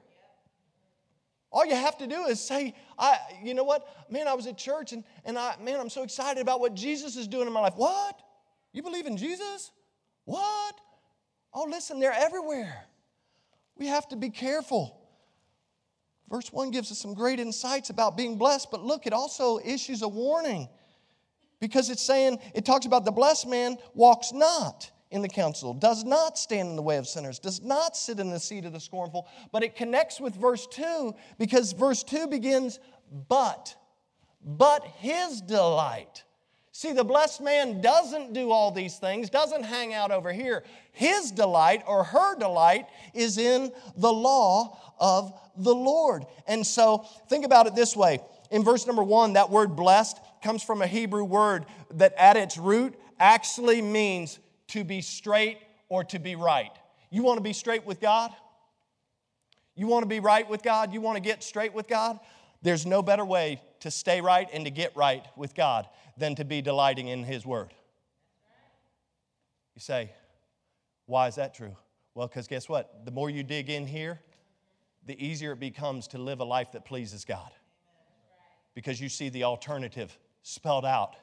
[1.51, 3.89] All you have to do is say, I, you know what?
[4.11, 7.17] Man, I was at church and, and I, man, I'm so excited about what Jesus
[7.17, 7.75] is doing in my life.
[7.77, 8.21] What?
[8.73, 9.71] You believe in Jesus?
[10.25, 10.75] What?
[11.55, 12.85] Oh, listen, they're everywhere.
[13.77, 14.95] We have to be careful.
[16.29, 20.03] Verse 1 gives us some great insights about being blessed, but look, it also issues
[20.03, 20.69] a warning
[21.61, 26.05] because it's saying, it talks about the blessed man walks not in the counsel, does
[26.05, 28.81] not stand in the way of sinners, does not sit in the seat of the
[28.81, 29.27] scornful.
[29.53, 32.79] But it connects with verse 2 because verse 2 begins,
[33.29, 33.75] but,
[34.45, 36.25] but his delight.
[36.73, 40.63] See, the blessed man doesn't do all these things, doesn't hang out over here.
[40.93, 46.25] His delight or her delight is in the law of the Lord.
[46.47, 48.21] And so think about it this way.
[48.51, 52.57] In verse number one, that word blessed comes from a Hebrew word that at its
[52.57, 54.39] root actually means
[54.69, 55.59] to be straight
[55.89, 56.73] or to be right.
[57.11, 58.31] You want to be straight with God?
[59.75, 60.93] You want to be right with God?
[60.93, 62.19] You want to get straight with God?
[62.63, 66.45] There's no better way to stay right and to get right with God than to
[66.45, 67.73] be delighting in His Word.
[69.75, 70.11] You say,
[71.07, 71.77] why is that true?
[72.15, 73.05] Well, because guess what?
[73.05, 74.21] The more you dig in here,
[75.07, 77.51] the easier it becomes to live a life that pleases God.
[78.75, 81.15] Because you see the alternative spelled out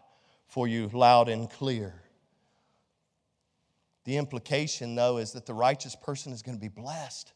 [0.48, 1.94] for you loud and clear.
[4.06, 7.34] The implication, though, is that the righteous person is going to be blessed.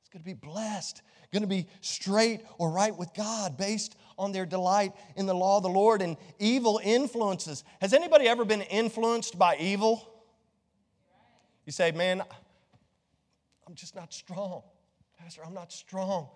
[0.00, 4.32] It's going to be blessed, going to be straight or right with God based on
[4.32, 7.64] their delight in the law of the Lord and evil influences.
[7.80, 10.08] Has anybody ever been influenced by evil?
[11.66, 12.22] You say, man,
[13.66, 14.62] I'm just not strong.
[15.18, 16.28] Pastor, I'm not strong.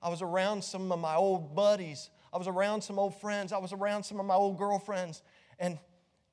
[0.00, 2.08] I was around some of my old buddies.
[2.32, 3.52] I was around some old friends.
[3.52, 5.22] I was around some of my old girlfriends.
[5.58, 5.78] And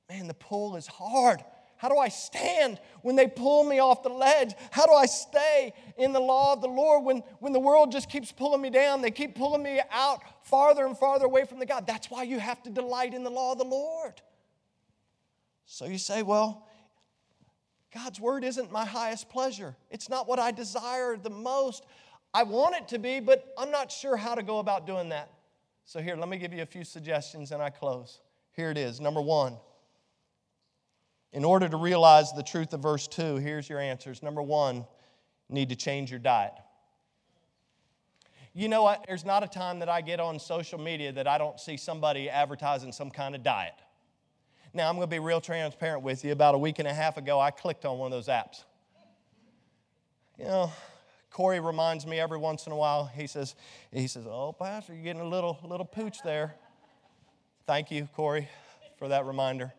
[0.08, 1.44] man, the pull is hard.
[1.78, 4.54] How do I stand when they pull me off the ledge?
[4.72, 8.10] How do I stay in the law of the Lord when, when the world just
[8.10, 9.02] keeps pulling me down?
[9.02, 11.86] They keep pulling me out farther and farther away from the God.
[11.86, 14.22] That's why you have to delight in the law of the Lord.
[15.66, 16.68] So you say, well,
[17.94, 19.76] God's word isn't my highest pleasure.
[19.90, 21.86] It's not what I desire the most.
[22.34, 25.30] I want it to be, but I'm not sure how to go about doing that.
[25.86, 28.20] So, here, let me give you a few suggestions and I close.
[28.54, 29.00] Here it is.
[29.00, 29.58] Number one,
[31.36, 34.24] in order to realize the truth of verse 2, here's your answers.
[34.24, 34.86] Number one,
[35.50, 36.54] need to change your diet.
[38.54, 39.04] You know what?
[39.06, 42.30] There's not a time that I get on social media that I don't see somebody
[42.30, 43.74] advertising some kind of diet.
[44.74, 46.32] Now, I'm going to be real transparent with you.
[46.32, 48.64] About a week and a half ago, I clicked on one of those apps.
[50.40, 50.72] You know,
[51.32, 53.12] Corey reminds me every once in a while.
[53.14, 53.56] He says,
[53.92, 56.56] he says, "Oh, Pastor, you're getting a little little pooch there."
[57.68, 58.48] Thank you, Corey,
[58.98, 59.74] for that reminder.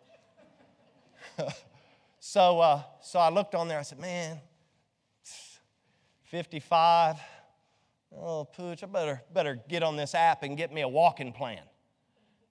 [2.20, 3.78] so, uh, so I looked on there.
[3.78, 4.40] I said, man,
[6.24, 7.16] 55.
[8.16, 11.60] Oh, Pooch, I better, better get on this app and get me a walking plan.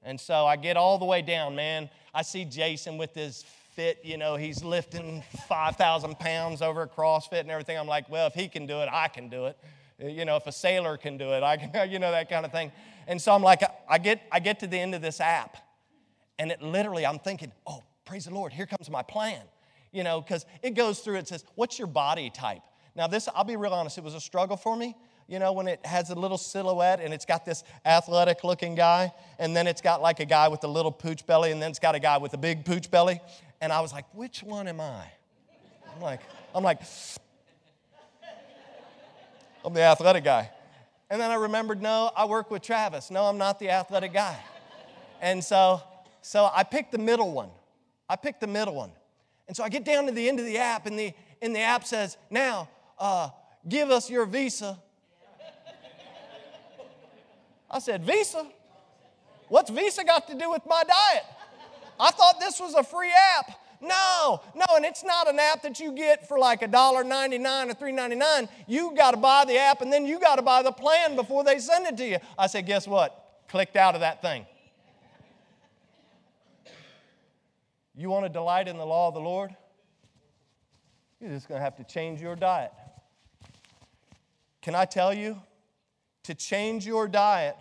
[0.03, 1.89] And so I get all the way down, man.
[2.13, 3.43] I see Jason with his
[3.75, 7.77] fit, you know, he's lifting 5,000 pounds over CrossFit and everything.
[7.77, 9.57] I'm like, well, if he can do it, I can do it.
[9.99, 12.51] You know, if a sailor can do it, I can, you know, that kind of
[12.51, 12.71] thing.
[13.07, 15.57] And so I'm like, I get, I get to the end of this app,
[16.39, 19.41] and it literally, I'm thinking, oh, praise the Lord, here comes my plan.
[19.91, 22.61] You know, because it goes through, it says, what's your body type?
[22.95, 24.95] Now, this, I'll be real honest, it was a struggle for me.
[25.27, 29.11] You know, when it has a little silhouette and it's got this athletic looking guy,
[29.39, 31.79] and then it's got like a guy with a little pooch belly, and then it's
[31.79, 33.19] got a guy with a big pooch belly.
[33.59, 35.05] And I was like, which one am I?
[35.95, 36.19] I'm like,
[36.53, 36.79] I'm like,
[39.63, 40.51] I'm the athletic guy.
[41.09, 43.09] And then I remembered, no, I work with Travis.
[43.09, 44.37] No, I'm not the athletic guy.
[45.21, 45.81] And so,
[46.21, 47.49] so I picked the middle one.
[48.09, 48.91] I picked the middle one.
[49.47, 51.59] And so I get down to the end of the app, and the, and the
[51.59, 53.29] app says, Now, uh,
[53.67, 54.79] give us your visa.
[57.69, 58.45] I said, Visa?
[59.49, 61.23] What's Visa got to do with my diet?
[61.99, 63.51] I thought this was a free app.
[63.81, 67.69] No, no, and it's not an app that you get for like a dollar ninety-nine
[67.69, 68.47] or three ninety-nine.
[68.67, 71.43] You got to buy the app and then you got to buy the plan before
[71.43, 72.17] they send it to you.
[72.39, 73.43] I said, guess what?
[73.49, 74.45] Clicked out of that thing.
[77.97, 79.55] You want to delight in the law of the Lord?
[81.19, 82.71] You're just going to have to change your diet.
[84.61, 85.41] Can I tell you?
[86.23, 87.55] To change your diet,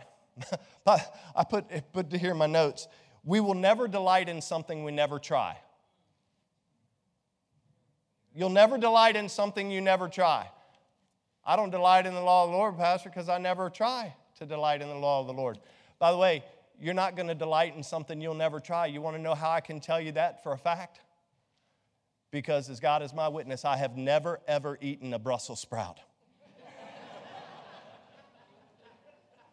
[0.87, 2.89] I put, put here in my notes,
[3.22, 5.57] we will never delight in something we never try.
[8.35, 10.49] You'll never delight in something you never try.
[11.45, 14.47] I don't delight in the law of the Lord, Pastor, because I never try to
[14.47, 15.59] delight in the law of the Lord.
[15.99, 16.43] By the way,
[16.80, 18.86] you're not going to delight in something you'll never try.
[18.86, 21.00] You want to know how I can tell you that for a fact?
[22.30, 26.00] Because as God is my witness, I have never, ever eaten a Brussels sprout.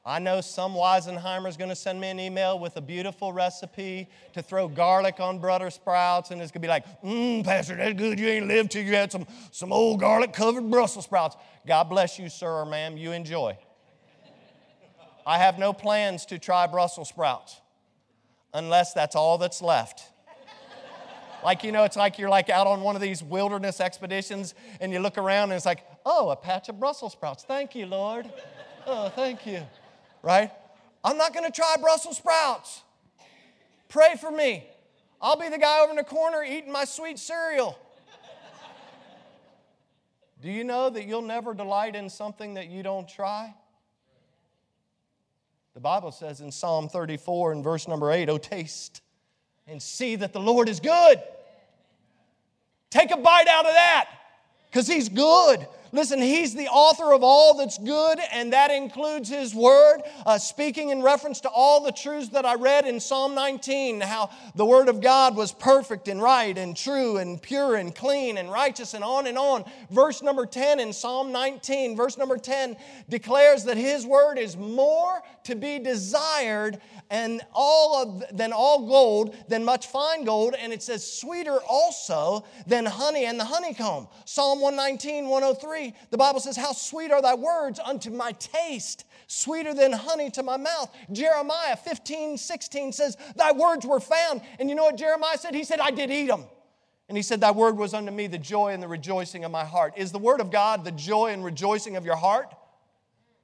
[0.04, 4.10] I know some Weisenheimer is going to send me an email with a beautiful recipe
[4.34, 7.94] to throw garlic on Brussels sprouts, and it's going to be like, mmm, Pastor, that's
[7.94, 8.20] good.
[8.20, 11.36] You ain't lived till you had some, some old garlic covered Brussels sprouts.
[11.68, 12.98] God bless you, sir or ma'am.
[12.98, 13.56] You enjoy.
[15.26, 17.60] I have no plans to try Brussels sprouts
[18.54, 20.04] unless that's all that's left.
[21.44, 24.92] like, you know, it's like you're like out on one of these wilderness expeditions and
[24.92, 27.44] you look around and it's like, oh, a patch of Brussels sprouts.
[27.44, 28.32] Thank you, Lord.
[28.86, 29.62] Oh, thank you
[30.22, 30.52] right?
[31.04, 32.82] I'm not going to try Brussels sprouts.
[33.90, 34.66] Pray for me.
[35.22, 37.78] I'll be the guy over in the corner eating my sweet cereal.
[40.42, 43.54] Do you know that you'll never delight in something that you don't try?
[45.82, 49.02] The Bible says in Psalm 34 and verse number 8, Oh, taste
[49.66, 51.20] and see that the Lord is good.
[52.92, 54.08] Take a bite out of that
[54.70, 55.66] because He's good.
[55.94, 60.02] Listen, He's the author of all that's good, and that includes His Word.
[60.26, 64.30] Uh, speaking in reference to all the truths that I read in Psalm 19, how
[64.56, 68.52] the Word of God was perfect and right and true and pure and clean and
[68.52, 69.66] righteous and on and on.
[69.90, 72.78] Verse number 10 in Psalm 19, verse number 10
[73.10, 76.80] declares that His Word is more to be desired
[77.12, 82.46] and all of, than all gold, than much fine gold, and it says sweeter also
[82.66, 84.08] than honey and the honeycomb.
[84.24, 89.74] Psalm 119, 103 the Bible says, How sweet are thy words unto my taste, sweeter
[89.74, 90.90] than honey to my mouth.
[91.12, 94.42] Jeremiah 15, 16 says, Thy words were found.
[94.58, 95.54] And you know what Jeremiah said?
[95.54, 96.46] He said, I did eat them.
[97.10, 99.66] And he said, Thy word was unto me the joy and the rejoicing of my
[99.66, 99.96] heart.
[99.98, 102.56] Is the word of God the joy and rejoicing of your heart?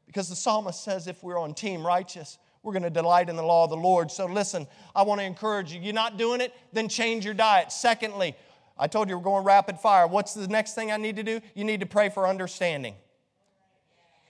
[0.05, 3.43] Because the psalmist says, if we're on team righteous, we're going to delight in the
[3.43, 4.11] law of the Lord.
[4.11, 5.79] So listen, I want to encourage you.
[5.79, 7.71] You're not doing it, then change your diet.
[7.71, 8.35] Secondly,
[8.77, 10.07] I told you we're going rapid fire.
[10.07, 11.41] What's the next thing I need to do?
[11.55, 12.95] You need to pray for understanding.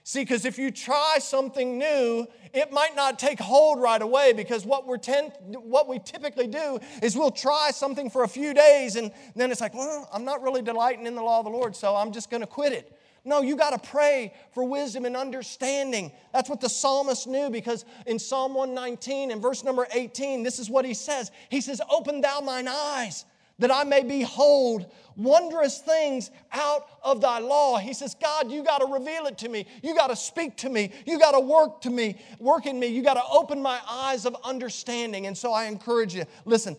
[0.08, 4.64] See, because if you try something new, it might not take hold right away because
[4.64, 8.96] what, we're tend, what we typically do is we'll try something for a few days
[8.96, 11.76] and then it's like, well, I'm not really delighting in the law of the Lord,
[11.76, 12.97] so I'm just going to quit it.
[13.24, 16.12] No, you got to pray for wisdom and understanding.
[16.32, 20.70] That's what the psalmist knew because in Psalm 119 and verse number 18, this is
[20.70, 23.24] what he says He says, Open thou mine eyes
[23.58, 27.76] that I may behold wondrous things out of thy law.
[27.78, 29.66] He says, God, you got to reveal it to me.
[29.82, 30.92] You got to speak to me.
[31.06, 32.86] You got to work to me, work in me.
[32.86, 35.26] You got to open my eyes of understanding.
[35.26, 36.76] And so I encourage you, listen,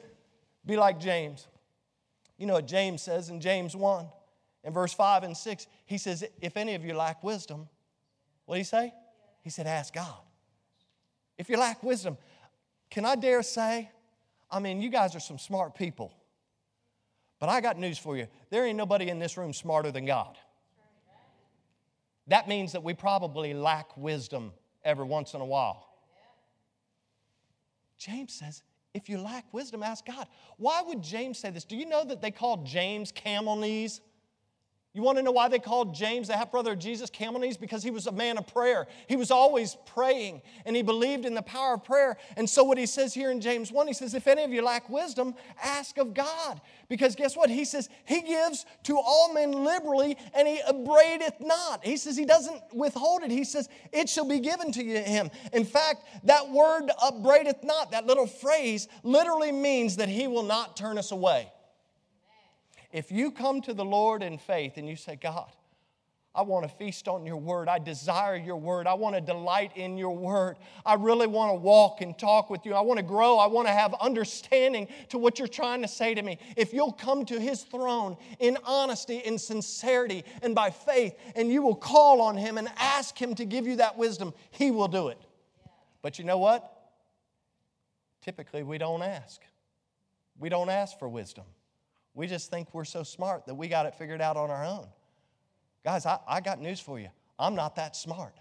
[0.66, 1.48] be like James.
[2.38, 4.08] You know what James says in James 1
[4.64, 5.68] in verse 5 and 6?
[5.86, 7.70] He says, If any of you lack wisdom,
[8.46, 8.94] what did he say?
[9.42, 10.18] He said, Ask God.
[11.38, 12.18] If you lack wisdom,
[12.90, 13.90] can I dare say,
[14.52, 16.14] I mean, you guys are some smart people.
[17.40, 20.38] But I got news for you there ain't nobody in this room smarter than God.
[22.28, 24.52] That means that we probably lack wisdom
[24.84, 25.88] every once in a while.
[27.98, 28.62] James says,
[28.94, 30.28] if you lack wisdom, ask God.
[30.58, 31.64] Why would James say this?
[31.64, 34.02] Do you know that they called James camel knees?
[34.92, 37.58] You want to know why they called James, the half brother of Jesus, camel knees?
[37.58, 38.88] Because he was a man of prayer.
[39.08, 42.18] He was always praying and he believed in the power of prayer.
[42.38, 44.64] And so, what he says here in James 1, he says, If any of you
[44.64, 46.60] lack wisdom, ask of God.
[46.88, 47.52] Because guess what?
[47.52, 51.86] He says, He gives to all men liberally and he upbraideth not.
[51.86, 53.30] He says, He doesn't withhold it.
[53.30, 55.30] He says, It shall be given to him.
[55.54, 60.76] In fact, that word upbraideth not, that little phrase, literally means that He will not
[60.76, 61.52] turn us away.
[62.92, 65.52] If you come to the Lord in faith and you say, God,
[66.34, 67.68] I want to feast on your word.
[67.68, 68.86] I desire your word.
[68.86, 70.58] I want to delight in your word.
[70.86, 72.74] I really want to walk and talk with you.
[72.76, 73.38] I want to grow.
[73.38, 76.38] I want to have understanding to what you're trying to say to me.
[76.56, 81.64] If you'll come to his throne in honesty, in sincerity, and by faith, and you
[81.64, 85.08] will call on him and ask him to give you that wisdom, he will do
[85.08, 85.20] it.
[86.04, 86.92] But you know what?
[88.22, 89.42] Typically, we don't ask.
[90.40, 91.46] We don't ask for wisdom.
[92.20, 94.88] We just think we're so smart that we got it figured out on our own.
[95.86, 97.08] Guys, I, I got news for you.
[97.40, 98.34] I'm not that smart.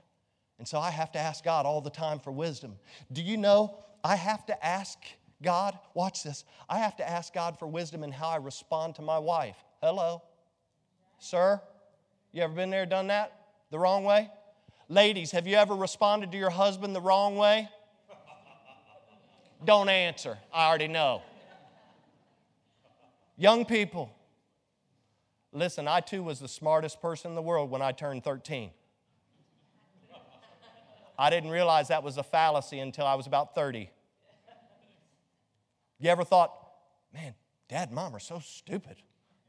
[0.58, 2.74] And so I have to ask God all the time for wisdom.
[3.12, 4.98] Do you know I have to ask
[5.44, 9.02] God, watch this, I have to ask God for wisdom in how I respond to
[9.02, 9.54] my wife.
[9.80, 10.24] Hello?
[11.20, 11.60] Sir?
[12.32, 13.32] You ever been there, done that
[13.70, 14.28] the wrong way?
[14.88, 17.68] Ladies, have you ever responded to your husband the wrong way?
[19.64, 20.36] Don't answer.
[20.52, 21.22] I already know.
[23.40, 24.12] Young people,
[25.52, 28.72] listen, I too was the smartest person in the world when I turned 13.
[31.16, 33.90] I didn't realize that was a fallacy until I was about 30.
[36.00, 36.52] You ever thought,
[37.14, 37.34] man,
[37.68, 38.96] dad and mom are so stupid?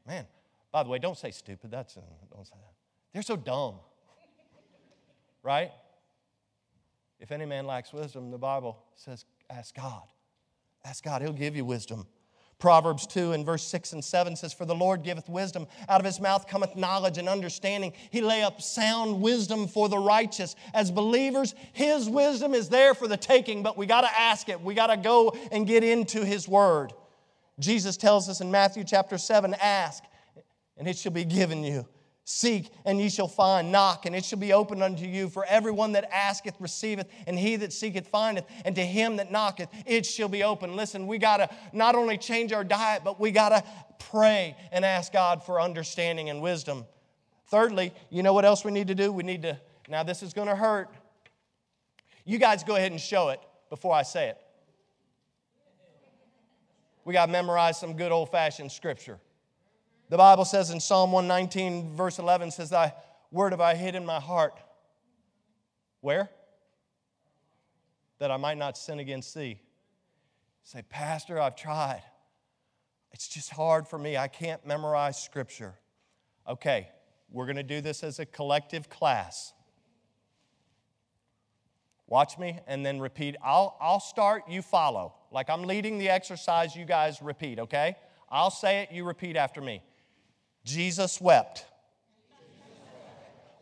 [0.06, 0.26] Man,
[0.70, 1.72] by the way, don't say stupid.
[1.72, 2.00] That's, uh,
[2.32, 2.74] don't say that.
[3.12, 3.74] They're so dumb.
[5.42, 5.72] right?
[7.18, 10.04] If any man lacks wisdom, the Bible says, ask God.
[10.84, 12.06] Ask God, He'll give you wisdom.
[12.60, 15.66] Proverbs 2 and verse 6 and 7 says, For the Lord giveth wisdom.
[15.88, 17.92] Out of his mouth cometh knowledge and understanding.
[18.10, 20.54] He lay up sound wisdom for the righteous.
[20.74, 24.60] As believers, his wisdom is there for the taking, but we got to ask it.
[24.60, 26.92] We got to go and get into his word.
[27.58, 30.04] Jesus tells us in Matthew chapter 7 ask,
[30.76, 31.86] and it shall be given you.
[32.32, 33.72] Seek, and ye shall find.
[33.72, 35.28] Knock, and it shall be opened unto you.
[35.28, 39.68] For everyone that asketh receiveth, and he that seeketh findeth, and to him that knocketh
[39.84, 40.76] it shall be opened.
[40.76, 43.64] Listen, we got to not only change our diet, but we got to
[43.98, 46.86] pray and ask God for understanding and wisdom.
[47.48, 49.10] Thirdly, you know what else we need to do?
[49.10, 49.58] We need to,
[49.88, 50.88] now this is going to hurt.
[52.24, 54.38] You guys go ahead and show it before I say it.
[57.04, 59.18] We got to memorize some good old fashioned scripture.
[60.10, 62.92] The Bible says in Psalm 119, verse 11, says, Thy
[63.30, 64.58] word have I hid in my heart.
[66.00, 66.28] Where?
[68.18, 69.60] That I might not sin against thee.
[70.64, 72.02] Say, Pastor, I've tried.
[73.12, 74.16] It's just hard for me.
[74.16, 75.74] I can't memorize scripture.
[76.48, 76.88] Okay,
[77.30, 79.52] we're going to do this as a collective class.
[82.08, 83.36] Watch me and then repeat.
[83.44, 85.14] I'll, I'll start, you follow.
[85.30, 87.94] Like I'm leading the exercise, you guys repeat, okay?
[88.28, 89.84] I'll say it, you repeat after me.
[90.64, 91.64] Jesus wept.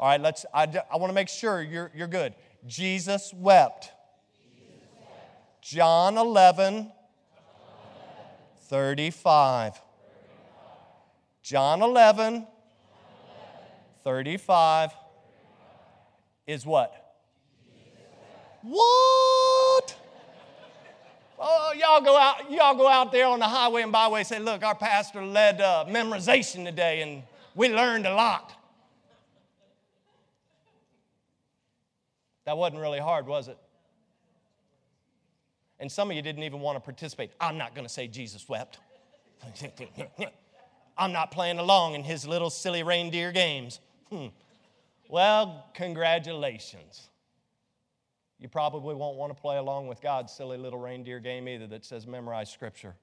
[0.01, 2.34] All right, let's, I, I want to make sure you're, you're good.
[2.66, 3.90] Jesus wept.
[5.61, 6.90] John 11,
[8.68, 9.80] 35.
[11.42, 12.46] John 11,
[14.05, 14.90] 35
[16.46, 17.16] is what?
[18.62, 19.28] What?
[21.41, 24.41] Oh, y'all go out, y'all go out there on the highway and byway and say,
[24.41, 27.22] look, our pastor led uh, memorization today and
[27.55, 28.55] we learned a lot.
[32.45, 33.59] That wasn't really hard, was it?
[35.78, 37.30] And some of you didn't even want to participate.
[37.41, 38.78] I'm not going to say Jesus wept.
[40.99, 43.78] I'm not playing along in his little silly reindeer games.
[44.11, 44.26] Hmm.
[45.09, 47.07] Well, congratulations
[48.39, 51.84] you probably won't want to play along with God's silly little reindeer game either that
[51.84, 52.95] says memorize scripture.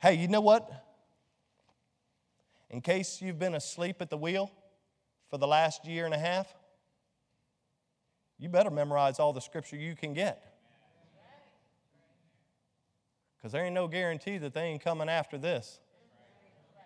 [0.00, 0.70] Hey, you know what?
[2.68, 4.50] In case you've been asleep at the wheel
[5.30, 6.52] for the last year and a half,
[8.38, 10.52] you better memorize all the scripture you can get.
[13.36, 15.78] Because there ain't no guarantee that they ain't coming after this.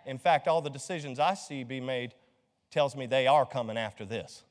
[0.04, 2.14] In fact, all the decisions I see be made
[2.70, 4.44] tells me they are coming after this.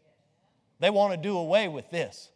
[0.80, 2.32] They want to do away with this.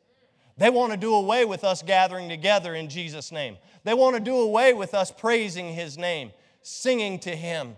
[0.60, 3.57] They want to do away with us gathering together in Jesus' name.
[3.86, 7.78] They want to do away with us praising His name, singing to Him.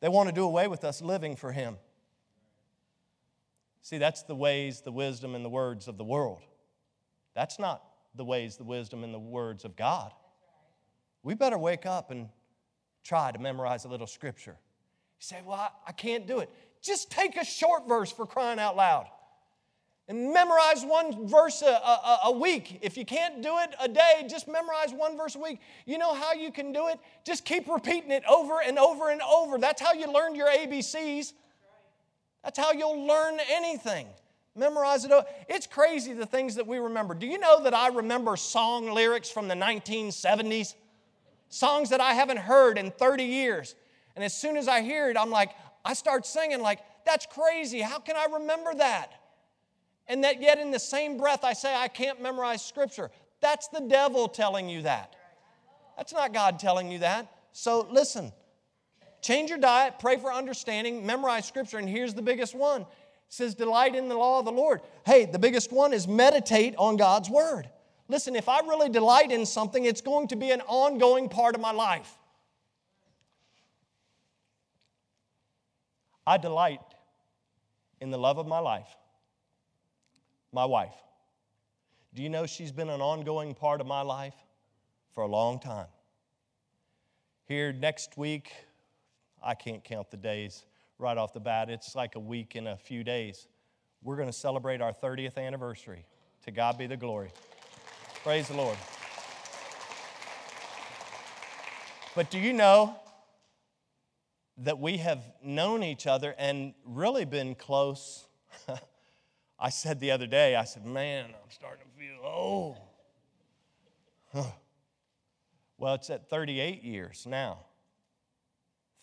[0.00, 1.76] They want to do away with us living for Him.
[3.82, 6.40] See, that's the ways, the wisdom, and the words of the world.
[7.36, 7.84] That's not
[8.16, 10.10] the ways, the wisdom, and the words of God.
[11.22, 12.30] We better wake up and
[13.04, 14.56] try to memorize a little scripture.
[15.20, 16.50] You say, Well, I, I can't do it.
[16.82, 19.06] Just take a short verse for crying out loud
[20.08, 22.78] and memorize one verse a, a, a, week.
[22.80, 25.60] If you can't do it a day, just memorize one verse a week.
[25.84, 26.98] You know how you can do it?
[27.24, 29.58] Just keep repeating it over and over and over.
[29.58, 31.34] That's how you learn your ABCs.
[32.42, 34.06] That's how you'll learn anything.
[34.56, 35.12] Memorize it.
[35.46, 37.12] It's crazy the things that we remember.
[37.12, 40.74] Do you know that I remember song lyrics from the 1970s?
[41.50, 43.74] Songs that I haven't heard in 30 years.
[44.16, 45.50] And as soon as I hear it, I'm like,
[45.84, 47.80] I start singing, like, that's crazy.
[47.80, 49.12] How can I remember that?
[50.08, 53.10] And that yet in the same breath I say I can't memorize Scripture.
[53.40, 55.14] That's the devil telling you that.
[55.96, 57.30] That's not God telling you that.
[57.52, 58.32] So listen,
[59.20, 62.82] change your diet, pray for understanding, memorize Scripture, and here's the biggest one.
[62.82, 62.86] It
[63.28, 64.80] says, delight in the law of the Lord.
[65.04, 67.68] Hey, the biggest one is meditate on God's Word.
[68.08, 71.60] Listen, if I really delight in something, it's going to be an ongoing part of
[71.60, 72.16] my life.
[76.26, 76.80] I delight
[78.00, 78.88] in the love of my life
[80.52, 80.94] my wife.
[82.14, 84.34] Do you know she's been an ongoing part of my life
[85.14, 85.86] for a long time?
[87.44, 88.52] Here next week,
[89.42, 90.64] I can't count the days
[90.98, 91.70] right off the bat.
[91.70, 93.46] It's like a week and a few days.
[94.02, 96.04] We're going to celebrate our 30th anniversary.
[96.44, 97.30] To God be the glory.
[98.22, 98.76] Praise the Lord.
[102.14, 102.96] But do you know
[104.58, 108.27] that we have known each other and really been close
[109.58, 112.76] I said the other day, I said, man, I'm starting to feel old.
[114.32, 114.44] Huh.
[115.78, 117.58] Well, it's at 38 years now.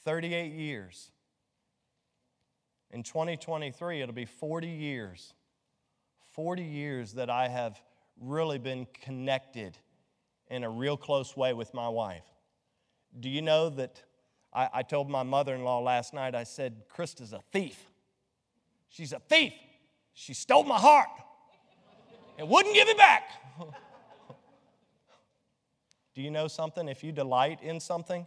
[0.06, 1.12] 38 years.
[2.92, 5.34] In 2023, it'll be 40 years.
[6.34, 7.82] 40 years that I have
[8.20, 9.78] really been connected
[10.48, 12.26] in a real close way with my wife.
[13.20, 14.04] Do you know that
[14.54, 17.90] I, I told my mother in law last night, I said, Krista's a thief.
[18.90, 19.54] She's a thief.
[20.16, 21.10] She stole my heart
[22.40, 23.24] and wouldn't give it back.
[26.16, 26.88] Do you know something?
[26.88, 28.26] If you delight in something,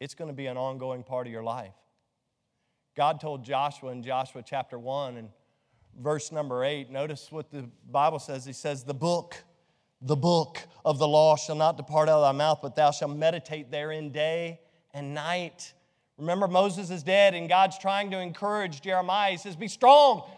[0.00, 1.72] it's going to be an ongoing part of your life.
[2.96, 5.28] God told Joshua in Joshua chapter 1 and
[6.00, 8.44] verse number 8, notice what the Bible says.
[8.44, 9.36] He says, The book,
[10.00, 13.16] the book of the law shall not depart out of thy mouth, but thou shalt
[13.16, 14.58] meditate therein day
[14.92, 15.72] and night.
[16.18, 19.30] Remember, Moses is dead, and God's trying to encourage Jeremiah.
[19.30, 20.28] He says, Be strong,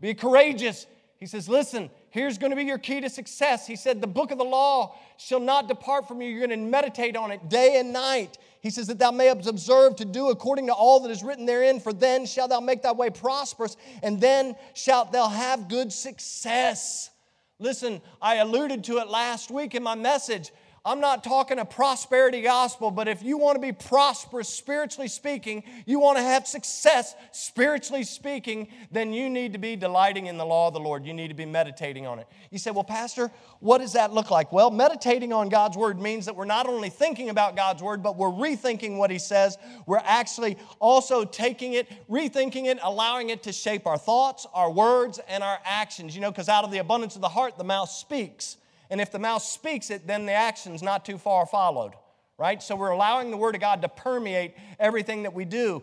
[0.00, 0.86] be courageous.
[1.18, 3.66] He says, Listen, here's going to be your key to success.
[3.66, 6.28] He said, The book of the law shall not depart from you.
[6.28, 8.36] You're going to meditate on it day and night.
[8.60, 11.80] He says, That thou mayest observe to do according to all that is written therein,
[11.80, 17.10] for then shalt thou make thy way prosperous, and then shalt thou have good success.
[17.58, 20.50] Listen, I alluded to it last week in my message.
[20.86, 25.62] I'm not talking a prosperity gospel, but if you want to be prosperous spiritually speaking,
[25.86, 30.44] you want to have success spiritually speaking, then you need to be delighting in the
[30.44, 31.06] law of the Lord.
[31.06, 32.26] You need to be meditating on it.
[32.50, 33.30] You say, Well, Pastor,
[33.60, 34.52] what does that look like?
[34.52, 38.18] Well, meditating on God's word means that we're not only thinking about God's word, but
[38.18, 39.56] we're rethinking what He says.
[39.86, 45.18] We're actually also taking it, rethinking it, allowing it to shape our thoughts, our words,
[45.28, 46.14] and our actions.
[46.14, 48.58] You know, because out of the abundance of the heart, the mouth speaks.
[48.94, 51.94] And if the mouth speaks it, then the action's not too far followed,
[52.38, 52.62] right?
[52.62, 55.82] So we're allowing the Word of God to permeate everything that we do.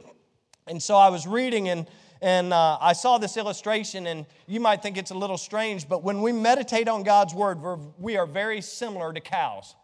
[0.66, 1.88] And so I was reading and
[2.22, 6.03] and uh, I saw this illustration, and you might think it's a little strange, but
[6.03, 9.76] when we meditate on God's word, we're, we are very similar to cows.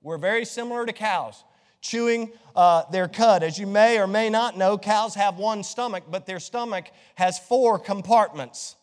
[0.00, 1.44] We're very similar to cows,
[1.82, 3.42] chewing uh, their cud.
[3.42, 7.38] As you may or may not know, cows have one stomach, but their stomach has
[7.38, 8.76] four compartments.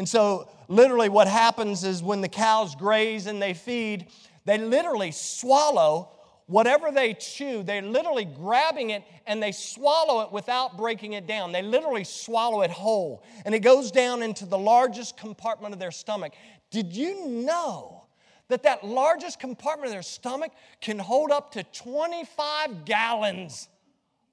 [0.00, 4.06] And so, literally, what happens is when the cows graze and they feed,
[4.46, 6.08] they literally swallow
[6.46, 7.62] whatever they chew.
[7.62, 11.52] They're literally grabbing it and they swallow it without breaking it down.
[11.52, 13.22] They literally swallow it whole.
[13.44, 16.32] And it goes down into the largest compartment of their stomach.
[16.70, 18.06] Did you know?
[18.48, 23.68] That that largest compartment of their stomach can hold up to 25 gallons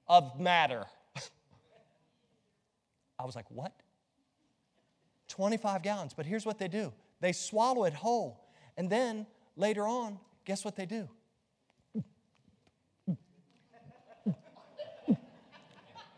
[0.07, 0.85] of matter.
[3.19, 3.73] I was like, what?
[5.27, 6.13] 25 gallons.
[6.13, 8.43] But here's what they do they swallow it whole.
[8.77, 9.25] And then
[9.55, 11.09] later on, guess what they do?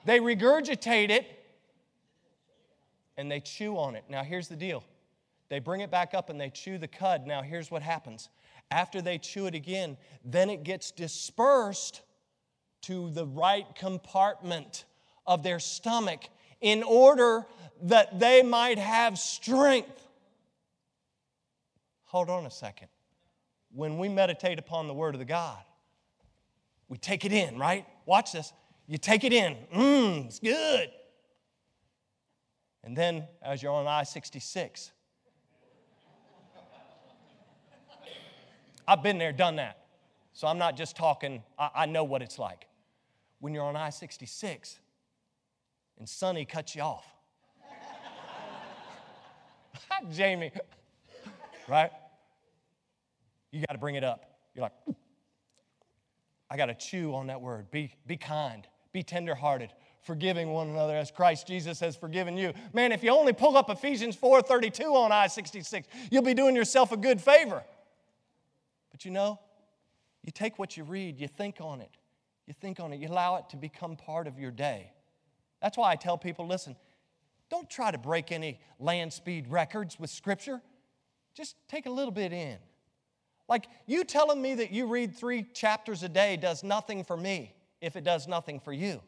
[0.05, 1.25] they regurgitate it
[3.17, 4.03] and they chew on it.
[4.09, 4.83] Now, here's the deal
[5.49, 7.25] they bring it back up and they chew the cud.
[7.25, 8.29] Now, here's what happens.
[8.71, 12.01] After they chew it again, then it gets dispersed
[12.83, 14.85] to the right compartment
[15.25, 16.21] of their stomach
[16.61, 17.45] in order
[17.83, 20.07] that they might have strength.
[22.05, 22.87] Hold on a second.
[23.71, 25.61] When we meditate upon the Word of the God,
[26.87, 27.85] we take it in, right?
[28.05, 28.51] Watch this.
[28.87, 29.55] You take it in.
[29.73, 30.89] Mmm, it's good.
[32.83, 34.91] And then, as you're on I 66,
[38.87, 39.85] I've been there, done that.
[40.33, 42.67] So I'm not just talking, I, I know what it's like.
[43.39, 44.79] When you're on I 66
[45.99, 47.05] and Sonny cuts you off,
[50.11, 50.51] Jamie.
[51.67, 51.91] right?
[53.51, 54.25] You got to bring it up.
[54.53, 54.73] You're like,
[56.49, 57.69] I got to chew on that word.
[57.71, 59.71] Be, be kind, be tenderhearted,
[60.01, 62.53] forgiving one another as Christ Jesus has forgiven you.
[62.73, 66.97] Man, if you only pull up Ephesians 4:32 on I-66, you'll be doing yourself a
[66.97, 67.63] good favor.
[68.91, 69.39] But you know,
[70.23, 71.91] you take what you read, you think on it,
[72.47, 74.91] you think on it, you allow it to become part of your day.
[75.61, 76.75] That's why I tell people listen,
[77.49, 80.61] don't try to break any land speed records with Scripture.
[81.33, 82.57] Just take a little bit in.
[83.47, 87.53] Like you telling me that you read three chapters a day does nothing for me
[87.81, 89.01] if it does nothing for you.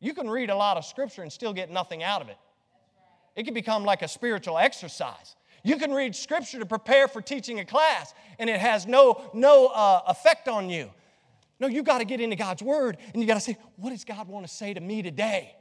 [0.00, 2.38] You can read a lot of Scripture and still get nothing out of it.
[3.34, 5.34] It can become like a spiritual exercise.
[5.64, 9.66] You can read Scripture to prepare for teaching a class, and it has no, no
[9.66, 10.90] uh, effect on you.
[11.58, 14.04] No, you got to get into God's Word, and you got to say, what does
[14.04, 15.56] God want to say to me today?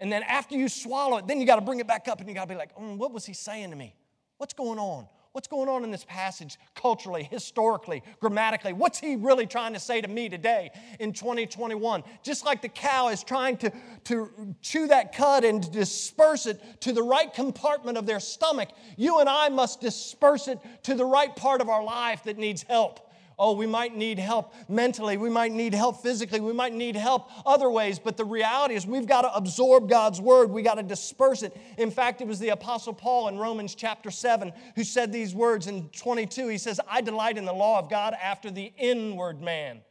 [0.00, 2.28] And then after you swallow it, then you got to bring it back up and
[2.28, 3.94] you got to be like, mm, what was he saying to me?
[4.36, 5.08] What's going on?
[5.32, 8.72] What's going on in this passage culturally, historically, grammatically?
[8.72, 12.02] What's he really trying to say to me today in 2021?
[12.22, 13.72] Just like the cow is trying to,
[14.04, 19.20] to chew that cud and disperse it to the right compartment of their stomach, you
[19.20, 23.07] and I must disperse it to the right part of our life that needs help.
[23.40, 25.16] Oh, we might need help mentally.
[25.16, 26.40] We might need help physically.
[26.40, 28.00] We might need help other ways.
[28.00, 30.50] But the reality is, we've got to absorb God's word.
[30.50, 31.56] We've got to disperse it.
[31.76, 35.68] In fact, it was the Apostle Paul in Romans chapter 7 who said these words
[35.68, 36.48] in 22.
[36.48, 39.82] He says, I delight in the law of God after the inward man.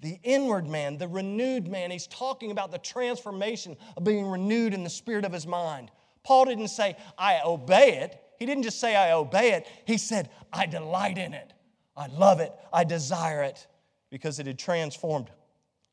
[0.00, 1.90] The inward man, the renewed man.
[1.90, 5.90] He's talking about the transformation of being renewed in the spirit of his mind.
[6.22, 8.20] Paul didn't say, I obey it.
[8.38, 9.66] He didn't just say, I obey it.
[9.86, 11.51] He said, I delight in it.
[11.96, 12.52] I love it.
[12.72, 13.66] I desire it
[14.10, 15.30] because it had transformed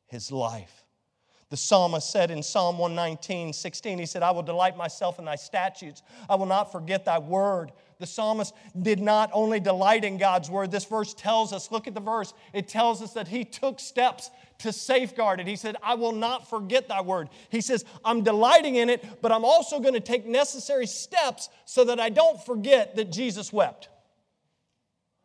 [0.06, 0.84] his life.
[1.50, 5.34] The psalmist said in Psalm 119, 16, he said, I will delight myself in thy
[5.34, 6.00] statutes.
[6.28, 7.72] I will not forget thy word.
[7.98, 10.70] The psalmist did not only delight in God's word.
[10.70, 14.30] This verse tells us, look at the verse, it tells us that he took steps
[14.58, 15.48] to safeguard it.
[15.48, 17.28] He said, I will not forget thy word.
[17.50, 21.84] He says, I'm delighting in it, but I'm also going to take necessary steps so
[21.84, 23.88] that I don't forget that Jesus wept.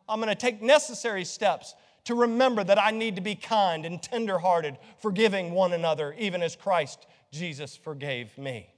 [0.08, 4.00] I'm going to take necessary steps to remember that I need to be kind and
[4.00, 8.68] tenderhearted, forgiving one another, even as Christ Jesus forgave me.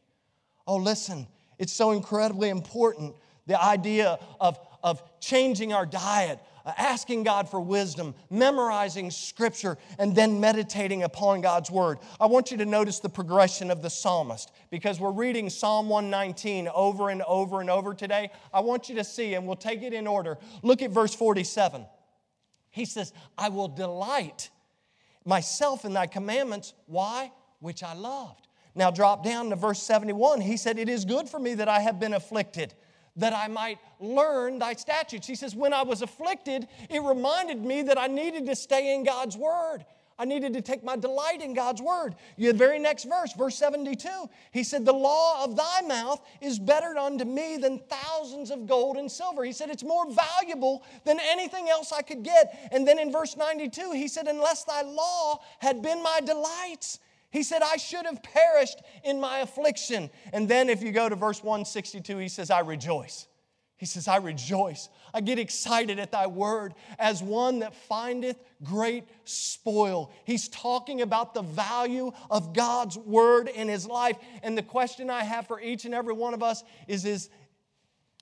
[0.66, 1.26] Oh, listen,
[1.58, 3.14] it's so incredibly important
[3.46, 6.38] the idea of, of changing our diet,
[6.68, 11.98] Uh, asking God for wisdom, memorizing scripture, and then meditating upon God's word.
[12.20, 16.68] I want you to notice the progression of the psalmist because we're reading Psalm 119
[16.74, 18.30] over and over and over today.
[18.52, 20.36] I want you to see, and we'll take it in order.
[20.62, 21.86] Look at verse 47.
[22.68, 24.50] He says, I will delight
[25.24, 26.74] myself in thy commandments.
[26.84, 27.32] Why?
[27.60, 28.46] Which I loved.
[28.74, 30.42] Now drop down to verse 71.
[30.42, 32.74] He said, It is good for me that I have been afflicted
[33.18, 35.26] that I might learn thy statutes.
[35.26, 39.04] He says, When I was afflicted, it reminded me that I needed to stay in
[39.04, 39.84] God's word.
[40.20, 42.16] I needed to take my delight in God's word.
[42.36, 44.08] The very next verse, verse 72,
[44.50, 48.96] he said, The law of thy mouth is better unto me than thousands of gold
[48.96, 49.44] and silver.
[49.44, 52.68] He said, It's more valuable than anything else I could get.
[52.72, 56.98] And then in verse 92, he said, Unless thy law had been my delights,
[57.30, 60.10] he said, I should have perished in my affliction.
[60.32, 63.26] And then if you go to verse 162, he says, I rejoice.
[63.76, 64.88] He says, I rejoice.
[65.14, 70.10] I get excited at thy word as one that findeth great spoil.
[70.24, 74.16] He's talking about the value of God's word in his life.
[74.42, 77.30] And the question I have for each and every one of us is Is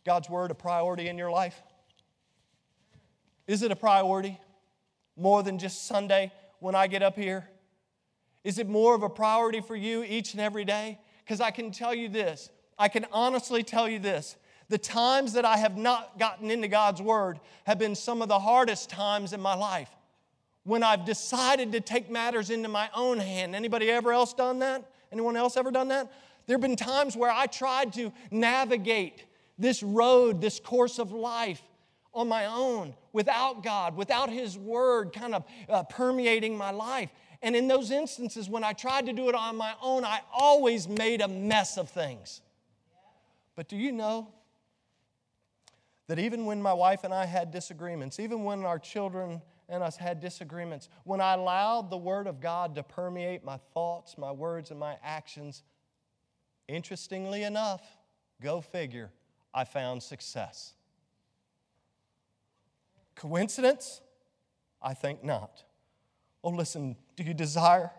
[0.05, 1.61] God's word a priority in your life?
[3.47, 4.39] Is it a priority
[5.17, 7.49] more than just Sunday when I get up here?
[8.47, 11.01] Is it more of a priority for you each and every day?
[11.25, 14.37] Because I can tell you this, I can honestly tell you this.
[14.69, 18.39] The times that I have not gotten into God's Word have been some of the
[18.39, 19.91] hardest times in my life.
[20.63, 23.57] When I've decided to take matters into my own hand.
[23.57, 24.89] Anybody ever else done that?
[25.11, 26.13] Anyone else ever done that?
[26.47, 29.25] There have been times where I tried to navigate
[29.59, 31.63] this road, this course of life
[32.15, 37.11] on my own, without God, without His Word kind of uh, permeating my life.
[37.43, 40.89] And in those instances, when I tried to do it on my own, I always
[40.89, 42.41] made a mess of things.
[43.55, 44.29] But do you know
[46.07, 49.97] that even when my wife and I had disagreements, even when our children and us
[49.97, 54.71] had disagreements, when I allowed the Word of God to permeate my thoughts, my words,
[54.71, 55.65] and my actions,
[56.69, 57.83] interestingly enough,
[58.41, 59.11] go figure,
[59.53, 60.75] I found success.
[63.17, 64.01] Coincidence?
[64.81, 65.65] I think not.
[66.47, 67.91] Oh, listen, do you desire?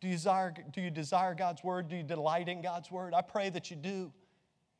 [0.00, 1.88] Do you desire, do you desire God's word?
[1.88, 3.12] Do you delight in God's word?
[3.12, 4.12] I pray that you do.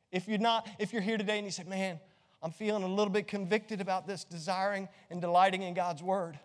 [0.09, 1.99] If you're not, if you're here today and you say, man,
[2.41, 6.39] I'm feeling a little bit convicted about this desiring and delighting in God's word,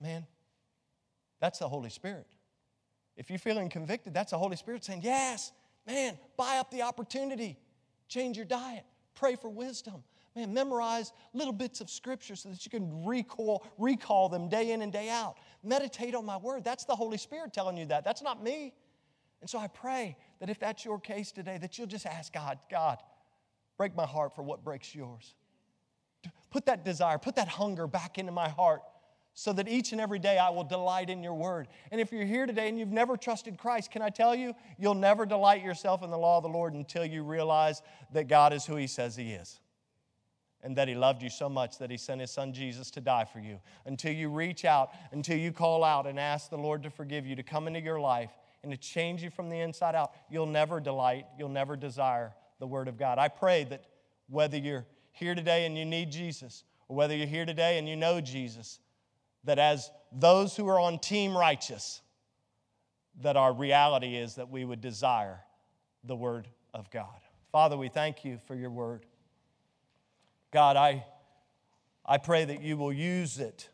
[0.00, 0.24] man,
[1.40, 2.28] that's the Holy Spirit.
[3.16, 5.50] If you're feeling convicted, that's the Holy Spirit saying, yes,
[5.88, 7.58] man, buy up the opportunity,
[8.06, 8.84] change your diet,
[9.16, 10.04] pray for wisdom,
[10.36, 14.82] Man, memorize little bits of scripture so that you can recall, recall them day in
[14.82, 15.36] and day out.
[15.64, 16.62] Meditate on my word.
[16.62, 18.04] That's the Holy Spirit telling you that.
[18.04, 18.74] That's not me.
[19.40, 22.58] And so I pray that if that's your case today, that you'll just ask God,
[22.70, 22.98] God,
[23.78, 25.34] break my heart for what breaks yours.
[26.50, 28.82] Put that desire, put that hunger back into my heart
[29.32, 31.68] so that each and every day I will delight in your word.
[31.90, 34.94] And if you're here today and you've never trusted Christ, can I tell you, you'll
[34.94, 37.80] never delight yourself in the law of the Lord until you realize
[38.12, 39.60] that God is who He says He is
[40.62, 43.24] and that He loved you so much that He sent His Son Jesus to die
[43.24, 43.60] for you.
[43.84, 47.36] Until you reach out, until you call out and ask the Lord to forgive you,
[47.36, 48.30] to come into your life
[48.62, 52.66] and to change you from the inside out, you'll never delight, you'll never desire the
[52.66, 53.18] Word of God.
[53.18, 53.84] I pray that
[54.28, 57.96] whether you're here today and you need Jesus, or whether you're here today and you
[57.96, 58.80] know Jesus,
[59.44, 62.00] that as those who are on team righteous,
[63.22, 65.40] that our reality is that we would desire
[66.04, 67.20] the Word of God.
[67.52, 69.06] Father, we thank you for your Word.
[70.56, 71.04] God, I,
[72.06, 73.68] I pray that you will use it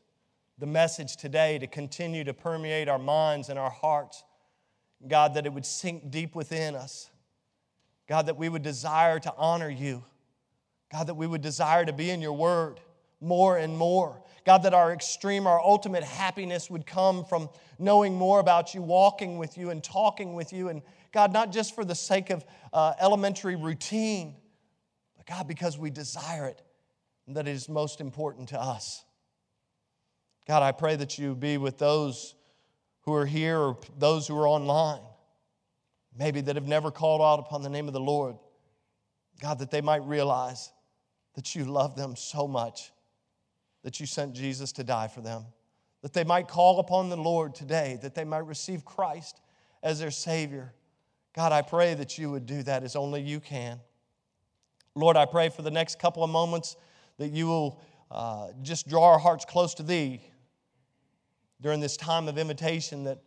[0.59, 4.25] the message today to continue to permeate our minds and our hearts.
[5.07, 7.09] God, that it would sink deep within us.
[8.09, 10.03] God, that we would desire to honor you.
[10.91, 12.81] God, that we would desire to be in your word
[13.21, 14.21] more and more.
[14.45, 19.39] God, that our extreme, our ultimate happiness would come from knowing more about you, walking
[19.39, 20.69] with you, and talking with you.
[20.69, 24.35] And God, not just for the sake of uh, elementary routine,
[25.17, 26.61] but God, because we desire it
[27.29, 29.05] that is most important to us.
[30.47, 32.35] God, I pray that you be with those
[33.03, 35.03] who are here or those who are online,
[36.17, 38.37] maybe that have never called out upon the name of the Lord.
[39.41, 40.73] God, that they might realize
[41.35, 42.93] that you love them so much
[43.83, 45.45] that you sent Jesus to die for them,
[46.03, 49.41] that they might call upon the Lord today, that they might receive Christ
[49.83, 50.73] as their Savior.
[51.35, 53.81] God, I pray that you would do that as only you can.
[54.95, 56.77] Lord, I pray for the next couple of moments
[57.19, 60.21] that you will uh, just draw our hearts close to Thee
[61.61, 63.19] during this time of invitation, that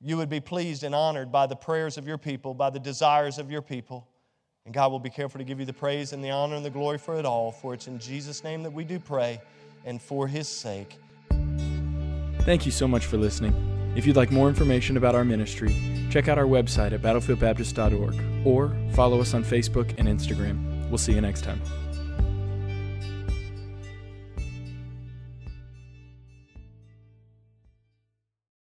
[0.00, 3.38] you would be pleased and honored by the prayers of your people, by the desires
[3.38, 4.08] of your people.
[4.64, 6.70] And God will be careful to give you the praise and the honor and the
[6.70, 7.52] glory for it all.
[7.52, 9.40] For it's in Jesus' name that we do pray
[9.84, 10.96] and for his sake.
[12.40, 13.54] Thank you so much for listening.
[13.96, 15.74] If you'd like more information about our ministry,
[16.10, 20.88] check out our website at battlefieldbaptist.org or follow us on Facebook and Instagram.
[20.88, 21.62] We'll see you next time.